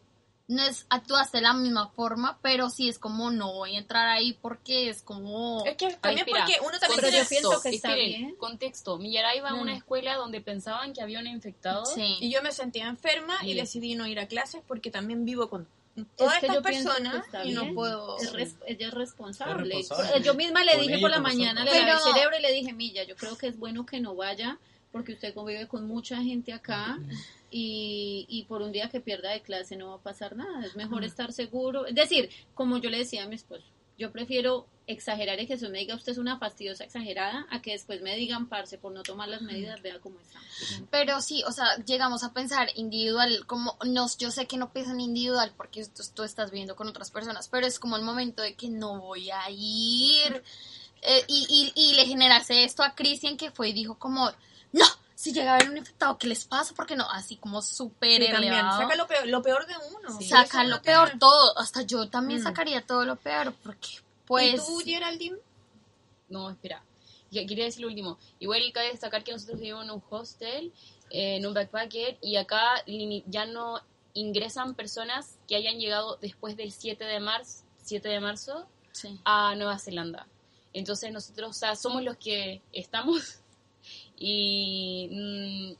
[0.47, 4.07] no es actuaste de la misma forma, pero sí es como no voy a entrar
[4.07, 7.95] ahí porque es como es que también porque uno también contexto, yo pienso que está
[7.95, 8.35] bien.
[8.35, 9.77] Contexto, Millaray iba a una mm.
[9.77, 14.07] escuela donde pensaban que había un infectado y yo me sentía enferma y, decidí no
[14.07, 15.67] ir a clases porque también vivo con
[16.15, 18.17] todas estas personas y no puedo
[18.65, 19.83] ella es responsable.
[20.23, 21.93] yo misma le dije por la mañana le pero...
[21.93, 24.59] el cerebro y le dije, "Milla, yo creo que es bueno que no vaya
[24.93, 26.97] porque usted convive con mucha gente acá."
[27.49, 30.65] Y, y, por un día que pierda de clase no va a pasar nada.
[30.65, 31.85] Es mejor estar seguro.
[31.85, 33.63] Es decir, como yo le decía a mi esposo,
[33.97, 37.71] Yo prefiero exagerar y que se me diga usted es una fastidiosa exagerada a que
[37.71, 40.39] después me digan, parce, por no tomar las medidas, vea cómo está.
[40.89, 44.99] Pero sí, o sea, llegamos a pensar individual, como, no, yo sé que no piensan
[44.99, 48.55] individual porque tú, tú estás viendo con otras personas, pero es como el momento de
[48.55, 50.43] que no voy a ir.
[51.01, 54.31] Eh, y, y, y le generase esto a Cristian que fue y dijo como,
[54.71, 54.85] no,
[55.19, 56.75] si llega a haber un infectado, ¿qué les pasa?
[56.75, 58.53] Porque no, así como súper Sí, también.
[58.53, 58.81] elevado.
[58.83, 60.21] Saca lo peor, lo peor de uno.
[60.21, 62.43] Saca Eso es lo peor todo, hasta yo también Mm.
[62.43, 63.87] sacaría todo lo peor, porque
[64.27, 64.53] pues...
[64.53, 65.37] ¿Y tú, Geraldine?
[66.29, 66.83] No, espera.
[67.31, 68.19] Quería decir lo último.
[68.39, 70.71] Igual cabe destacar que nosotros vivimos en un hostel,
[71.09, 72.83] eh, en un backpacker, y acá
[73.25, 73.81] ya no
[74.13, 79.19] ingresan personas que hayan llegado después del 7 de marzo, 7 de marzo Sí.
[79.25, 80.27] a Nueva Zelanda.
[80.73, 83.39] Entonces nosotros, o sea, somos los que estamos
[84.17, 85.77] y mm,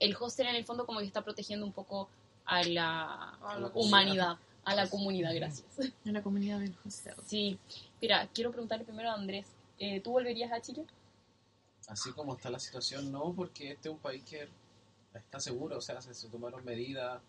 [0.00, 2.08] el hostel en el fondo como que está protegiendo un poco
[2.44, 5.66] a la, A la humanidad, a la comunidad, gracias.
[6.04, 7.14] En la comunidad del hostel.
[7.26, 7.58] Sí,
[8.00, 9.46] mira, quiero preguntarle primero a Andrés,
[9.78, 10.84] eh, ¿tú volverías a Chile?
[11.88, 14.48] Así como está la situación, no, porque este es un país que
[15.14, 17.20] está seguro, o sea, se, se tomaron medidas,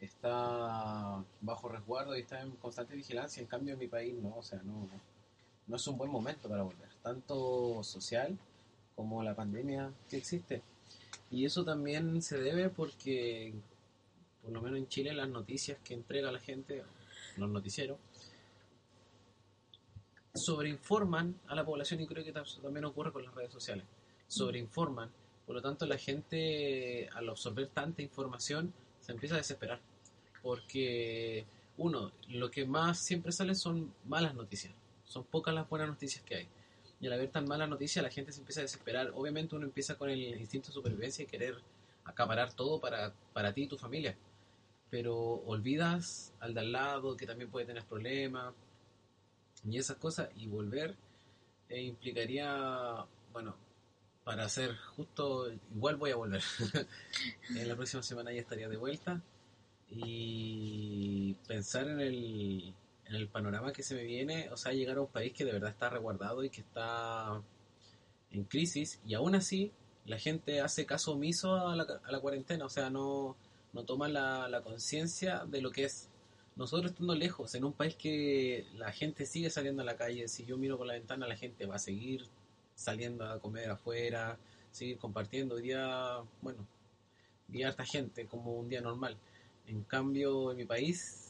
[0.00, 3.40] está bajo resguardo y está en constante vigilancia.
[3.40, 4.88] En cambio, en mi país no, o sea, no,
[5.66, 8.38] no es un buen momento para volver, tanto social
[8.96, 10.62] como la pandemia que existe.
[11.30, 13.52] Y eso también se debe porque,
[14.42, 16.82] por lo menos en Chile, las noticias que entrega la gente,
[17.36, 17.98] los noticieros,
[20.34, 23.84] sobreinforman a la población y creo que tam- también ocurre con las redes sociales.
[24.28, 25.10] Sobreinforman,
[25.46, 29.80] por lo tanto la gente al absorber tanta información se empieza a desesperar.
[30.42, 31.44] Porque
[31.78, 34.72] uno, lo que más siempre sale son malas noticias.
[35.04, 36.48] Son pocas las buenas noticias que hay.
[37.00, 39.12] Y al haber tan malas noticias la gente se empieza a desesperar.
[39.14, 41.56] Obviamente uno empieza con el instinto de supervivencia y querer
[42.04, 44.16] acaparar todo para, para ti y tu familia.
[44.90, 48.54] Pero olvidas al de al lado que también puede tener problemas
[49.68, 50.96] y esas cosas y volver
[51.68, 53.56] eh, implicaría, bueno,
[54.24, 56.42] para ser justo, igual voy a volver.
[57.50, 59.20] en la próxima semana ya estaría de vuelta
[59.88, 62.74] y pensar en el,
[63.08, 65.52] en el panorama que se me viene, o sea, llegar a un país que de
[65.52, 67.42] verdad está resguardado y que está
[68.30, 69.72] en crisis y aún así
[70.04, 73.36] la gente hace caso omiso a la, a la cuarentena, o sea, no,
[73.72, 76.08] no toma la, la conciencia de lo que es
[76.56, 80.46] nosotros estando lejos, en un país que la gente sigue saliendo a la calle, si
[80.46, 82.26] yo miro por la ventana, la gente va a seguir
[82.74, 84.38] saliendo a comer afuera,
[84.70, 85.56] seguir compartiendo.
[85.56, 86.66] Hoy día, bueno,
[87.48, 89.18] vi harta gente como un día normal.
[89.66, 91.25] En cambio, en mi país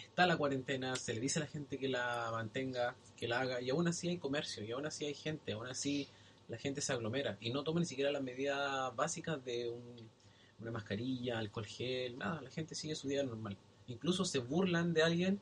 [0.00, 3.60] está la cuarentena, se le dice a la gente que la mantenga, que la haga,
[3.60, 6.08] y aún así hay comercio, y aún así hay gente, aún así
[6.48, 10.10] la gente se aglomera, y no toma ni siquiera las medidas básicas de un-
[10.60, 15.02] una mascarilla, alcohol gel, nada, la gente sigue su día normal incluso se burlan de
[15.02, 15.40] alguien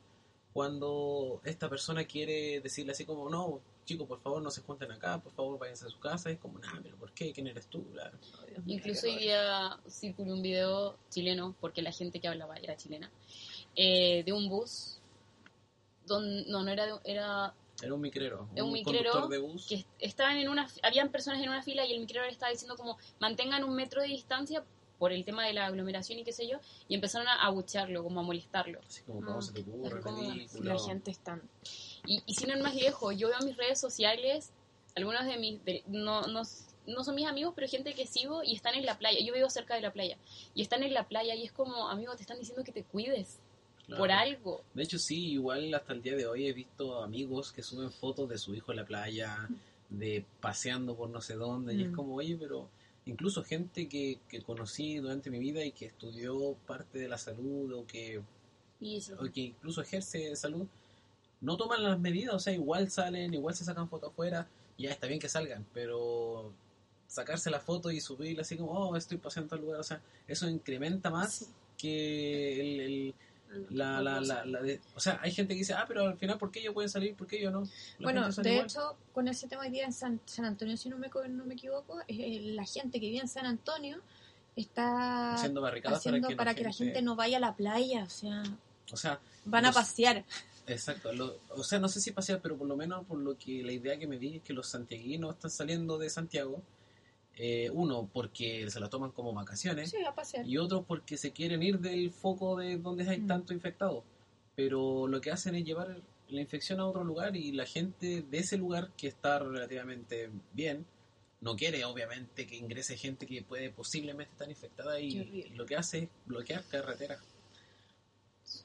[0.51, 5.17] cuando esta persona quiere decirle así como, no, chicos, por favor no se junten acá,
[5.19, 7.31] por favor váyanse a su casa, es como, nah, pero ¿por qué?
[7.31, 7.85] ¿Quién eres tú?
[8.67, 13.09] Incluso hoy día circuló un video chileno, porque la gente que hablaba era chilena,
[13.75, 14.99] eh, de un bus,
[16.05, 19.65] don, no, no era, de- era Era un micrero, un, un micrero conductor de bus.
[19.67, 22.75] que estaban en una, habían personas en una fila y el micrero le estaba diciendo
[22.75, 24.63] como mantengan un metro de distancia
[24.99, 28.19] por el tema de la aglomeración y qué sé yo, y empezaron a abuchearlo, como
[28.21, 28.79] a molestarlo.
[28.87, 29.99] Así como, ¿cómo Ah, se te ocurre?
[29.99, 30.73] es como- ridículo.
[30.73, 31.41] La gente está...
[32.05, 34.51] Y, y sin ir más lejos, yo veo en mis redes sociales,
[34.95, 36.43] algunos de mis, de- no, no,
[36.85, 39.19] no son mis amigos, pero gente que sigo y están en la playa.
[39.25, 40.17] Yo vivo cerca de la playa.
[40.53, 43.39] Y están en la playa y es como, amigo, te están diciendo que te cuides
[43.85, 44.01] Claro.
[44.01, 44.63] por algo.
[44.73, 48.29] De hecho, sí, igual hasta el día de hoy he visto amigos que suben fotos
[48.29, 49.49] de su hijo en la playa,
[49.89, 51.95] de paseando por no sé dónde, y es Mm.
[51.95, 52.69] como, oye, pero
[53.05, 57.73] incluso gente que, que conocí durante mi vida y que estudió parte de la salud
[57.73, 58.21] o que,
[58.79, 59.15] Y eso.
[59.19, 60.65] o que incluso ejerce salud,
[61.41, 65.07] no toman las medidas, o sea, igual salen, igual se sacan fotos afuera, ya está
[65.07, 66.53] bien que salgan, pero
[67.07, 70.49] sacarse la foto y subirla así como, oh, estoy paseando tal lugar, o sea, eso
[70.49, 73.13] incrementa más que el- el
[73.69, 76.37] la, la, la, la de- o sea, hay gente que dice, ah, pero al final,
[76.37, 77.15] ¿por qué ellos pueden salir?
[77.15, 77.63] ¿Por qué yo no?
[77.99, 78.65] Bueno, de igual.
[78.65, 81.53] hecho, con ese tema hoy día en San, San Antonio, si no me, no me
[81.53, 83.99] equivoco, eh, la gente que vive en San Antonio
[84.55, 87.39] está haciendo barricadas haciendo para que, para la, que la gente, gente no vaya a
[87.39, 88.43] la playa, o sea,
[88.91, 90.23] O sea, van a pasear.
[90.67, 91.11] exacto.
[91.13, 93.71] lo- o sea, no sé si pasear, pero por lo menos por lo que la
[93.71, 96.61] idea que me di es que los santiaguinos están saliendo de Santiago.
[97.35, 99.89] Eh, uno, porque se la toman como vacaciones.
[99.89, 100.47] Sí, a pasear.
[100.47, 103.27] y otros porque se quieren ir del foco de donde hay Mm.
[103.27, 104.03] tanto infectado.
[104.55, 108.37] Pero lo que hacen es llevar la infección a otro lugar y la gente de
[108.37, 110.85] ese lugar que está relativamente bien
[111.41, 115.99] no quiere obviamente que ingrese gente que puede posiblemente estar infectada y, lo que hace
[116.03, 117.19] es bloquear carreteras.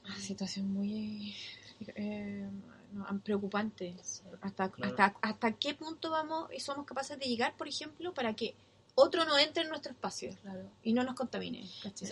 [0.05, 1.35] Una situación muy
[1.95, 2.47] eh,
[2.93, 3.95] no, preocupante.
[4.41, 8.55] Hasta, hasta, ¿Hasta qué punto vamos y somos capaces de llegar, por ejemplo, para que
[8.95, 10.35] otro no entre en nuestro espacio
[10.83, 11.65] y no nos contamine?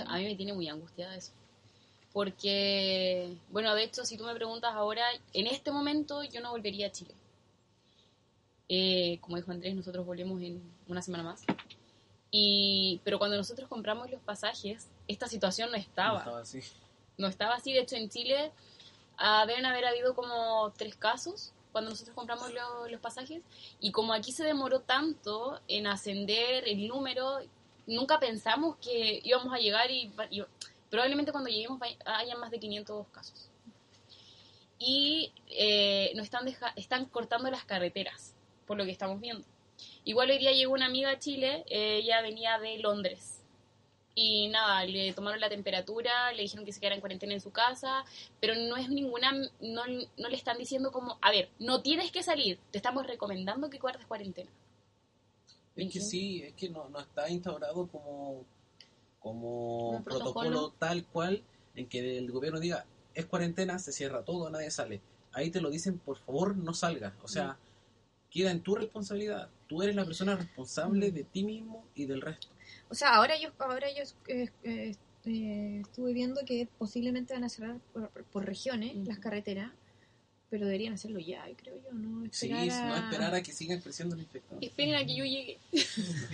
[0.08, 1.32] a mí me tiene muy angustiada eso.
[2.14, 6.88] Porque, bueno, de hecho, si tú me preguntas ahora, en este momento yo no volvería
[6.88, 7.14] a Chile.
[8.70, 11.44] Eh, como dijo Andrés, nosotros volvemos en una semana más.
[12.32, 16.14] Y, pero cuando nosotros compramos los pasajes, esta situación no estaba.
[16.14, 16.60] No estaba así.
[17.18, 17.74] No estaba así.
[17.74, 18.52] De hecho, en Chile
[19.20, 22.52] uh, deben haber habido como tres casos cuando nosotros compramos
[22.90, 23.44] los pasajes.
[23.80, 27.40] Y como aquí se demoró tanto en ascender el número,
[27.86, 30.12] nunca pensamos que íbamos a llegar y,
[30.90, 33.50] probablemente cuando lleguemos haya más de 500 casos.
[34.80, 38.34] Y eh, están, están cortando las carreteras,
[38.66, 39.46] por lo que estamos viendo.
[40.04, 43.37] Igual hoy día llegó una amiga a Chile, ella venía de Londres.
[44.20, 47.52] Y nada, le tomaron la temperatura, le dijeron que se quedara en cuarentena en su
[47.52, 48.04] casa,
[48.42, 49.84] pero no es ninguna, no,
[50.18, 53.78] no le están diciendo como, a ver, no tienes que salir, te estamos recomendando que
[53.78, 54.50] guardes cuarentena.
[55.76, 58.44] Es que sí, es que no, no está instaurado como,
[59.20, 60.74] como protocolo?
[60.80, 61.44] tal cual
[61.76, 65.00] en que el gobierno diga, es cuarentena, se cierra todo, nadie sale.
[65.32, 67.14] Ahí te lo dicen, por favor, no salgas.
[67.22, 67.68] O sea, mm
[68.30, 69.50] queda en tu responsabilidad.
[69.68, 72.48] Tú eres la persona responsable de ti mismo y del resto.
[72.90, 77.50] O sea, ahora yo, ahora yo eh, eh, eh, estuve viendo que posiblemente van a
[77.50, 77.78] cerrar
[78.32, 79.72] por, regiones las carreteras,
[80.50, 82.26] pero deberían hacerlo ya, creo yo, ¿no?
[82.26, 84.64] Esperar sí, no esperar a que sigan creciendo los infectados.
[84.64, 85.60] Esperen a que yo llegue.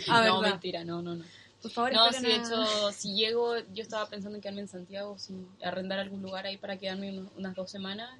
[0.07, 1.25] a no, mentira, no, no, no.
[1.61, 5.17] Por favor, no, si de hecho, si llego, yo estaba pensando en quedarme en Santiago,
[5.17, 5.33] si
[5.63, 8.19] arrendar algún lugar ahí para quedarme unas dos semanas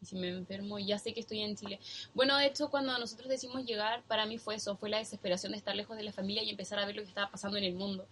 [0.00, 1.80] y si me enfermo, ya sé que estoy en Chile.
[2.14, 5.58] Bueno, de hecho, cuando nosotros decimos llegar, para mí fue eso, fue la desesperación de
[5.58, 7.74] estar lejos de la familia y empezar a ver lo que estaba pasando en el
[7.74, 8.06] mundo.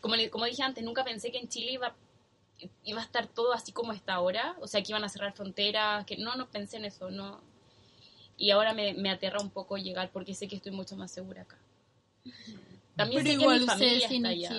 [0.00, 1.94] Como, como dije antes, nunca pensé que en Chile iba,
[2.84, 6.04] iba a estar todo así como está ahora, o sea, que iban a cerrar fronteras,
[6.04, 7.40] que no, no pensé en eso, no.
[8.36, 11.42] Y ahora me, me aterra un poco llegar porque sé que estoy mucho más segura
[11.42, 11.58] acá.
[12.96, 14.50] También sé que mi familia está allá.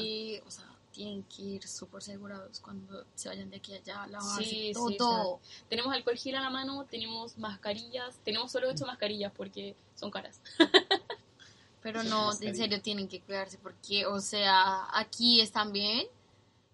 [0.46, 4.44] o sea, tienen que ir súper asegurados cuando se vayan de aquí a allá, lavarse
[4.44, 5.42] sí, todo.
[5.68, 10.40] tenemos alcohol gel a la mano, tenemos mascarillas, tenemos solo ocho mascarillas porque son caras.
[11.82, 16.08] pero no, en serio tienen que cuidarse porque, o sea, aquí están bien,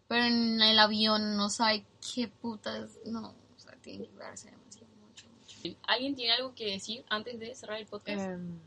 [0.07, 4.87] pero en el avión no sabe qué putas, no, o sea, tienen que cuidarse demasiado
[5.07, 5.77] mucho, mucho.
[5.87, 8.19] ¿Alguien tiene algo que decir antes de cerrar el podcast?
[8.19, 8.59] Em,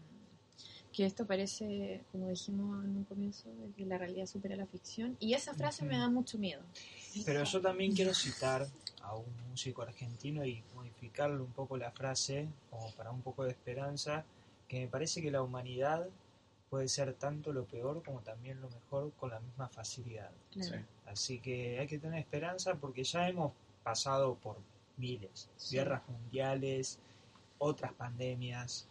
[0.92, 3.44] que esto parece, como dijimos en un comienzo,
[3.76, 5.16] que la realidad supera la ficción.
[5.20, 6.62] Y esa frase me da mucho miedo.
[7.24, 8.66] Pero yo también quiero citar
[9.02, 13.50] a un músico argentino y modificarle un poco la frase, como para un poco de
[13.50, 14.24] esperanza,
[14.68, 16.06] que me parece que la humanidad
[16.70, 20.30] puede ser tanto lo peor como también lo mejor con la misma facilidad.
[21.06, 24.56] Así que hay que tener esperanza porque ya hemos pasado por
[24.96, 26.98] miles, guerras mundiales,
[27.58, 28.88] otras pandemias,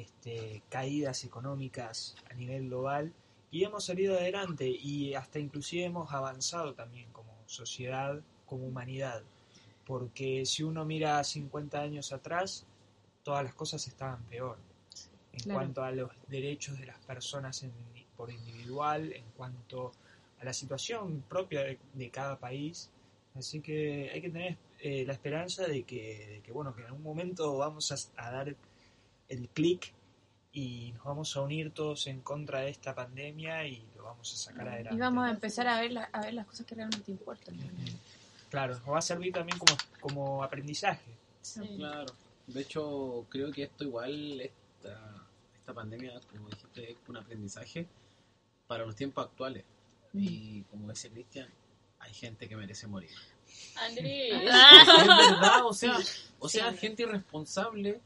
[0.00, 3.12] este, caídas económicas a nivel global
[3.50, 9.22] y hemos salido adelante y hasta inclusive hemos avanzado también como sociedad, como humanidad,
[9.86, 12.66] porque si uno mira 50 años atrás,
[13.22, 14.58] todas las cosas estaban peor.
[15.32, 17.64] En cuanto a los derechos de las personas
[18.16, 19.92] por individual, en cuanto
[20.40, 22.90] a la situación propia de, cada país.
[23.34, 27.58] Así que hay que tener eh, la esperanza de que, bueno, que en algún momento
[27.58, 28.56] vamos a dar
[29.28, 29.92] el clic
[30.52, 34.36] y nos vamos a unir todos en contra de esta pandemia y lo vamos a
[34.36, 34.96] sacar adelante.
[34.96, 37.56] Y vamos a empezar a ver, a ver las cosas que realmente importan.
[38.48, 41.10] Claro, nos va a servir también como, como aprendizaje.
[41.76, 42.12] Claro,
[42.46, 47.86] de hecho creo que esto igual, esta, esta pandemia, como dijiste, es un aprendizaje
[48.66, 49.64] para los tiempos actuales.
[50.14, 51.48] Y como dice Cristian,
[51.98, 53.10] hay gente que merece morir.
[53.76, 54.32] Andrés.
[54.42, 55.98] es verdad, o sea,
[56.38, 58.00] o sea gente irresponsable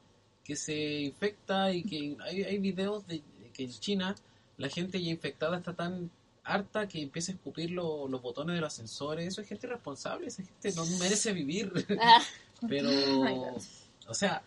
[0.50, 3.22] que se infecta y que hay, hay videos de
[3.52, 4.16] que en China
[4.56, 6.10] la gente ya infectada está tan
[6.42, 9.28] harta que empieza a escupir los botones de los ascensores.
[9.28, 11.72] Eso es gente irresponsable, esa gente no merece vivir.
[12.02, 12.20] Ah.
[12.68, 12.90] Pero,
[14.08, 14.42] o sea,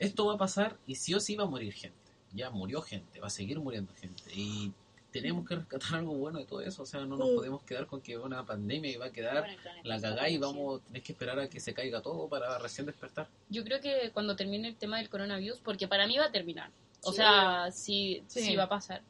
[0.00, 2.10] esto va a pasar y sí o sí va a morir gente.
[2.32, 4.24] Ya murió gente, va a seguir muriendo gente.
[4.34, 4.72] Y
[5.20, 6.82] tenemos que rescatar algo bueno de todo eso.
[6.82, 9.46] O sea, no nos podemos quedar con que una pandemia y va a quedar
[9.84, 12.86] la cagada y vamos a tener que esperar a que se caiga todo para recién
[12.86, 13.28] despertar.
[13.48, 16.70] Yo creo que cuando termine el tema del coronavirus, porque para mí va a terminar.
[17.02, 19.02] O sea, sí, sí, va a pasar.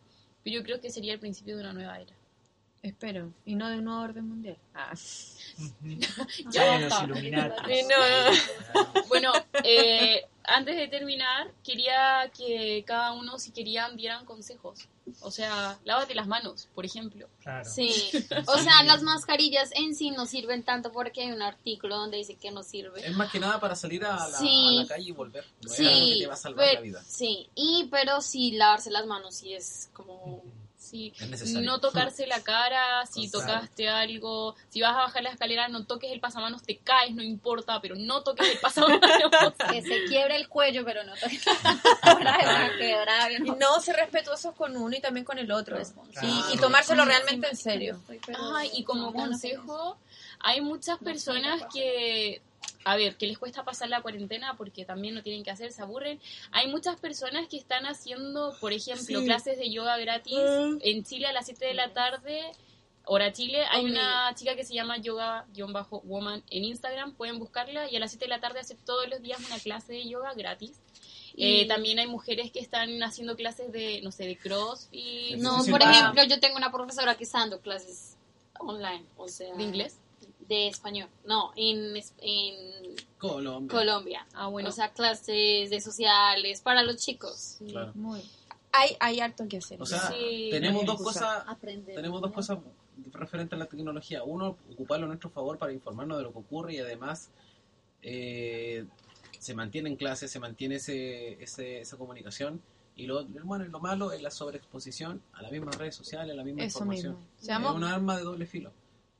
[0.42, 2.14] Pero yo creo que sería el principio de una nueva era.
[2.82, 3.32] Espero.
[3.46, 4.59] Y no de un nuevo orden mundial.
[4.74, 4.92] Ah.
[6.50, 7.05] Ya no,
[9.09, 9.32] bueno,
[9.62, 14.88] eh, antes de terminar, quería que cada uno, si querían, dieran consejos.
[15.20, 17.28] O sea, lávate las manos, por ejemplo.
[17.42, 17.68] Claro.
[17.68, 18.11] Sí.
[18.46, 22.36] O sea, las mascarillas en sí no sirven tanto porque hay un artículo donde dice
[22.36, 23.07] que no sirve.
[23.07, 25.44] Es más que nada para salir a la, calle y volver.
[25.66, 27.02] sí, te va a salvar la vida.
[27.07, 30.42] Sí, y pero sí, lavarse las manos sí es como
[31.62, 36.11] no tocarse la cara, si tocaste algo, si vas a bajar la escalera, no toques
[36.12, 39.01] el pasamanos, te caes, no importa, pero no toques el pasamanos.
[39.70, 41.43] que se quiebre el cuello, pero no toques
[43.47, 45.78] Y no ser respetuosos con uno y también con el otro.
[46.22, 48.01] Y, tomárselo realmente en serio.
[48.72, 49.99] y como consejo,
[50.41, 52.43] hay muchas personas que
[52.85, 55.82] a ver, que les cuesta pasar la cuarentena porque también no tienen que hacer, se
[55.82, 56.20] aburren.
[56.53, 60.70] Hay muchas personas que están haciendo, por ejemplo, clases de yoga gratis ah.
[60.80, 62.43] en Chile a las 7 de la tarde,
[63.07, 63.64] hora Chile.
[63.70, 68.26] Hay una chica que se llama yoga-woman en Instagram, pueden buscarla y a las 7
[68.26, 70.80] de la tarde hace todos los días una clase de yoga gratis.
[71.37, 75.35] Eh, también hay mujeres que están haciendo clases de, no sé, de cross y...
[75.39, 78.16] No, por ejemplo, yo tengo una profesora que está dando clases
[78.61, 79.53] online, o sea...
[79.55, 79.99] ¿De inglés?
[80.49, 83.78] De español, no, en, en Colombia.
[83.78, 84.26] Colombia.
[84.34, 84.68] Ah, bueno.
[84.68, 87.59] O sea, clases de sociales para los chicos.
[87.95, 88.20] Muy.
[88.72, 89.80] Hay, hay harto que hacer.
[89.80, 90.12] O sea,
[90.51, 91.45] tenemos dos cosas,
[91.86, 92.59] tenemos dos cosas
[93.12, 94.24] referentes a la tecnología.
[94.24, 97.30] Uno, ocuparlo a nuestro favor para informarnos de lo que ocurre y además
[98.03, 98.84] eh,
[99.38, 102.61] se mantiene en clase, se mantiene ese, ese, esa comunicación.
[102.97, 106.36] Y lo, bueno, y lo malo es la sobreexposición a las mismas redes sociales, a
[106.36, 107.16] la misma información.
[107.40, 108.72] Es un arma de doble filo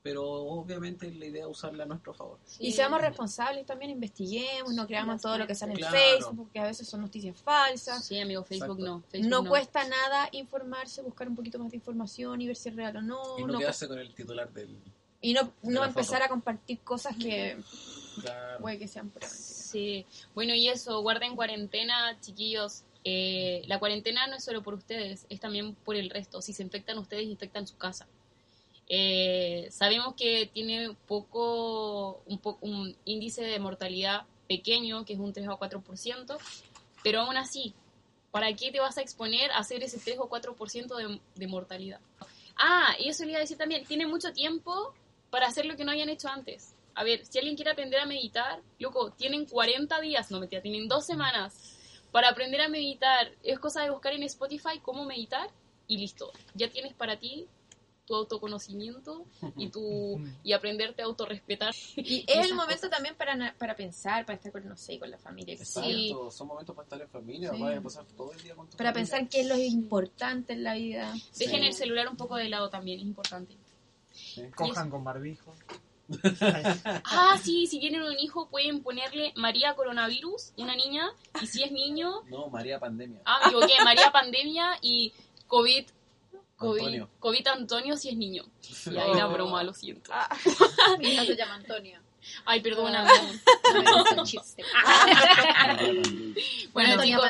[0.05, 2.37] pero obviamente la idea es usarla a nuestro favor.
[2.59, 6.65] Y seamos responsables también, investiguemos, no creamos todo lo que sale en Facebook, porque a
[6.65, 8.05] veces son noticias falsas.
[8.05, 9.03] Sí, amigo, Facebook no.
[9.23, 12.97] no, cuesta nada informarse, buscar un poquito más de información y ver si es real
[12.97, 13.39] o no.
[13.39, 14.77] Y no, quedarse con el titular del...
[15.21, 17.57] Y no, no empezar a compartir cosas que
[18.61, 22.83] puede que sean pura Sí, bueno, y eso, guarden cuarentena, chiquillos.
[23.03, 26.43] Eh, la cuarentena no es solo por ustedes, es también por el resto.
[26.43, 28.05] Si se infectan ustedes, infectan su casa.
[28.87, 35.47] Eh, sabemos que tiene poco, un, un índice de mortalidad pequeño, que es un 3
[35.47, 36.37] o 4%,
[37.03, 37.73] pero aún así,
[38.31, 41.99] ¿para qué te vas a exponer a hacer ese 3 o 4% de, de mortalidad?
[42.57, 44.93] Ah, y eso le iba a decir también, tiene mucho tiempo
[45.29, 46.73] para hacer lo que no hayan hecho antes.
[46.93, 50.87] A ver, si alguien quiere aprender a meditar, loco, tienen 40 días, no mentira, tienen
[50.87, 51.75] dos semanas
[52.11, 53.31] para aprender a meditar.
[53.43, 55.49] Es cosa de buscar en Spotify cómo meditar
[55.87, 56.31] y listo.
[56.53, 57.47] Ya tienes para ti
[58.05, 59.25] tu autoconocimiento
[59.57, 61.73] y tu y aprenderte a autorrespetar.
[61.95, 65.17] Y es el momento también para, para pensar, para estar con, no sé, con la
[65.17, 65.57] familia.
[65.63, 66.15] sí.
[66.29, 69.41] Son momentos para estar en familia, a pasar todo el día con Para pensar qué
[69.41, 71.13] es lo importante en la vida.
[71.37, 73.55] Dejen el celular un poco de lado también, es importante.
[74.55, 75.53] Cojan con barbijo.
[77.05, 81.09] ah, sí, si tienen un hijo pueden ponerle María Coronavirus, una niña,
[81.41, 82.21] y si es niño...
[82.29, 83.21] No, María Pandemia.
[83.25, 85.13] Ah, me equivoqué, María Pandemia y
[85.47, 85.85] COVID
[86.57, 87.09] COVID Antonio.
[87.19, 88.43] COVID Antonio si es niño.
[88.91, 90.11] Y ahí la broma, lo siento.
[90.13, 90.29] Ah.
[90.99, 91.99] Mi hija se llama Antonio.
[92.45, 93.09] Ay, perdóname.
[94.85, 95.77] Ah.
[96.73, 97.29] bueno, chicos,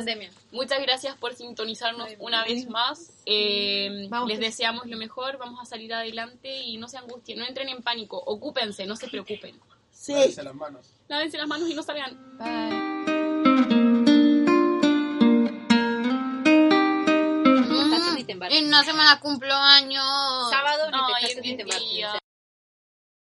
[0.51, 3.11] muchas gracias por sintonizarnos una vez más.
[3.25, 7.69] Eh, les deseamos lo mejor, vamos a salir adelante y no se angustien, no entren
[7.69, 9.59] en pánico, ocúpense, no se preocupen.
[9.91, 10.13] Sí.
[10.13, 10.89] Lávense las manos.
[11.07, 12.37] Lávense las manos y no salgan.
[12.37, 12.84] Bye.
[18.49, 20.03] En una semana cumplo años.
[20.49, 21.65] Sábado ni te casas ni te